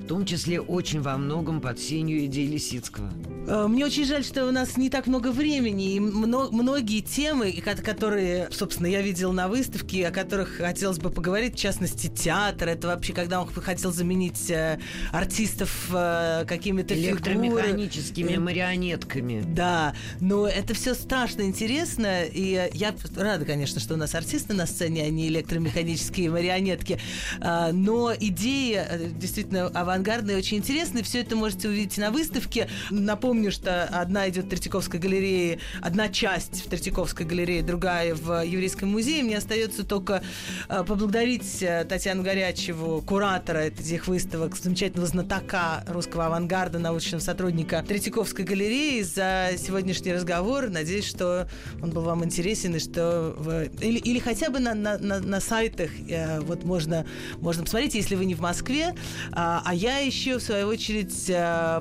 в 0.02 0.06
том 0.06 0.26
числе 0.26 0.60
очень 0.60 1.00
во 1.00 1.16
многом 1.16 1.60
под 1.60 1.78
сенью 1.78 2.24
идей 2.24 2.46
Лисицкого. 2.46 3.10
Э, 3.46 3.66
мне 3.68 3.84
очень 3.86 4.04
жаль, 4.04 4.24
что 4.24 4.46
у 4.46 4.50
нас 4.50 4.76
не 4.76 4.90
так 4.90 5.06
много 5.06 5.30
времени, 5.32 5.94
и 5.94 6.00
многие 6.00 7.00
темы, 7.00 7.52
которые, 7.52 8.48
собственно, 8.50 8.86
я 8.86 9.00
видел 9.00 9.32
на 9.32 9.48
выставке, 9.48 10.08
о 10.08 10.10
которых 10.10 10.56
хотелось 10.56 10.98
бы 10.98 11.10
поговорить, 11.10 11.54
в 11.54 11.58
частности, 11.58 12.08
театр, 12.08 12.68
это 12.68 12.88
вообще, 12.88 13.12
когда 13.12 13.40
он 13.40 13.48
хотел 13.48 13.92
заменить 13.92 14.50
э, 14.50 14.78
артистов 15.12 15.88
э, 15.92 16.44
какими-то 16.46 16.94
Электромеханическими 16.94 18.28
фигуры. 18.28 18.44
марионетками. 18.44 19.44
Да, 19.46 19.94
но 20.20 20.46
это 20.48 20.74
все 20.74 20.94
страшно 20.94 21.42
интересно, 21.42 22.24
и 22.24 22.70
я 22.74 22.94
рада, 23.16 23.44
конечно, 23.44 23.80
что 23.80 23.94
у 23.94 23.96
нас 23.96 24.14
артисты 24.14 24.54
на 24.54 24.66
сцене, 24.66 25.04
а 25.04 25.10
не 25.10 25.28
электромеханические 25.28 26.30
марионетки, 26.30 26.98
но 27.40 28.12
идеи 28.14 28.80
действительно 29.16 29.68
авангардные, 29.92 30.38
очень 30.38 30.58
интересные, 30.58 31.04
все 31.04 31.20
это 31.20 31.36
можете 31.36 31.68
увидеть 31.68 31.98
на 31.98 32.10
выставке. 32.10 32.68
Напомню, 32.90 33.52
что 33.52 33.84
одна 33.84 34.28
идет 34.28 34.46
в 34.46 34.48
Третьяковской 34.48 34.98
галерее, 34.98 35.58
одна 35.82 36.08
часть 36.08 36.64
в 36.64 36.68
Третьяковской 36.68 37.26
галерее, 37.26 37.62
другая 37.62 38.14
в 38.14 38.42
Еврейском 38.42 38.90
музее. 38.90 39.22
Мне 39.22 39.36
остается 39.36 39.84
только 39.84 40.22
э, 40.68 40.84
поблагодарить 40.84 41.62
э, 41.62 41.84
Татьяну 41.84 42.22
Горячеву, 42.22 43.02
куратора 43.02 43.58
этих 43.58 44.06
выставок, 44.08 44.56
замечательного 44.56 45.06
знатока 45.06 45.84
русского 45.86 46.26
авангарда, 46.26 46.78
научного 46.78 47.20
сотрудника 47.20 47.84
Третьяковской 47.86 48.42
галереи 48.42 49.02
за 49.02 49.50
сегодняшний 49.58 50.14
разговор. 50.14 50.70
Надеюсь, 50.70 51.06
что 51.06 51.48
он 51.82 51.90
был 51.90 52.02
вам 52.02 52.24
интересен 52.24 52.76
и 52.76 52.78
что 52.78 53.34
вы... 53.36 53.70
или, 53.80 53.98
или 53.98 54.18
хотя 54.18 54.48
бы 54.48 54.58
на, 54.58 54.74
на, 54.74 54.96
на, 54.96 55.20
на 55.20 55.40
сайтах 55.40 55.90
э, 56.08 56.40
вот 56.40 56.64
можно, 56.64 57.04
можно 57.38 57.64
посмотреть, 57.64 57.94
если 57.94 58.14
вы 58.14 58.24
не 58.24 58.34
в 58.34 58.40
Москве. 58.40 58.94
А, 59.32 59.62
а 59.64 59.74
я 59.82 59.98
еще, 59.98 60.38
в 60.38 60.42
свою 60.42 60.68
очередь, 60.68 61.30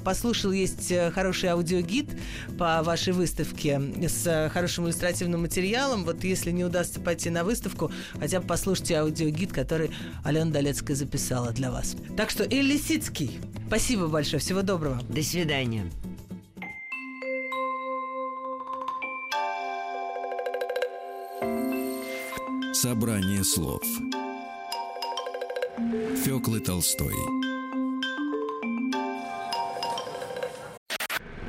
послушал, 0.04 0.52
есть 0.52 0.94
хороший 1.14 1.32
хороший 1.32 1.50
аудиогид 1.50 2.10
по 2.58 2.84
вашей 2.84 3.14
выставке 3.14 3.80
с 4.08 4.50
хорошим 4.54 4.86
иллюстративным 4.86 5.42
материалом. 5.42 6.04
Вот 6.04 6.24
если 6.24 6.52
не 6.52 6.66
удастся 6.66 7.00
пойти 7.00 7.30
на 7.30 7.44
выставку, 7.44 7.92
хотя 8.20 8.42
бы 8.42 8.48
послушайте 8.48 8.98
аудиогид, 8.98 9.54
который 9.54 9.92
Алена 10.24 10.52
Долецкая 10.52 10.96
записала 10.96 11.52
для 11.52 11.72
вас. 11.72 11.96
Так 12.18 12.30
что 12.30 12.44
Эль 12.44 12.66
Лисицкий, 12.66 13.40
спасибо 13.68 14.08
большое, 14.08 14.42
всего 14.42 14.62
доброго. 14.62 15.00
До 15.10 15.24
свидания. 15.24 15.86
Собрание 22.74 23.44
слов 23.44 23.84
Фёклы 26.26 26.60
Толстой 26.60 27.16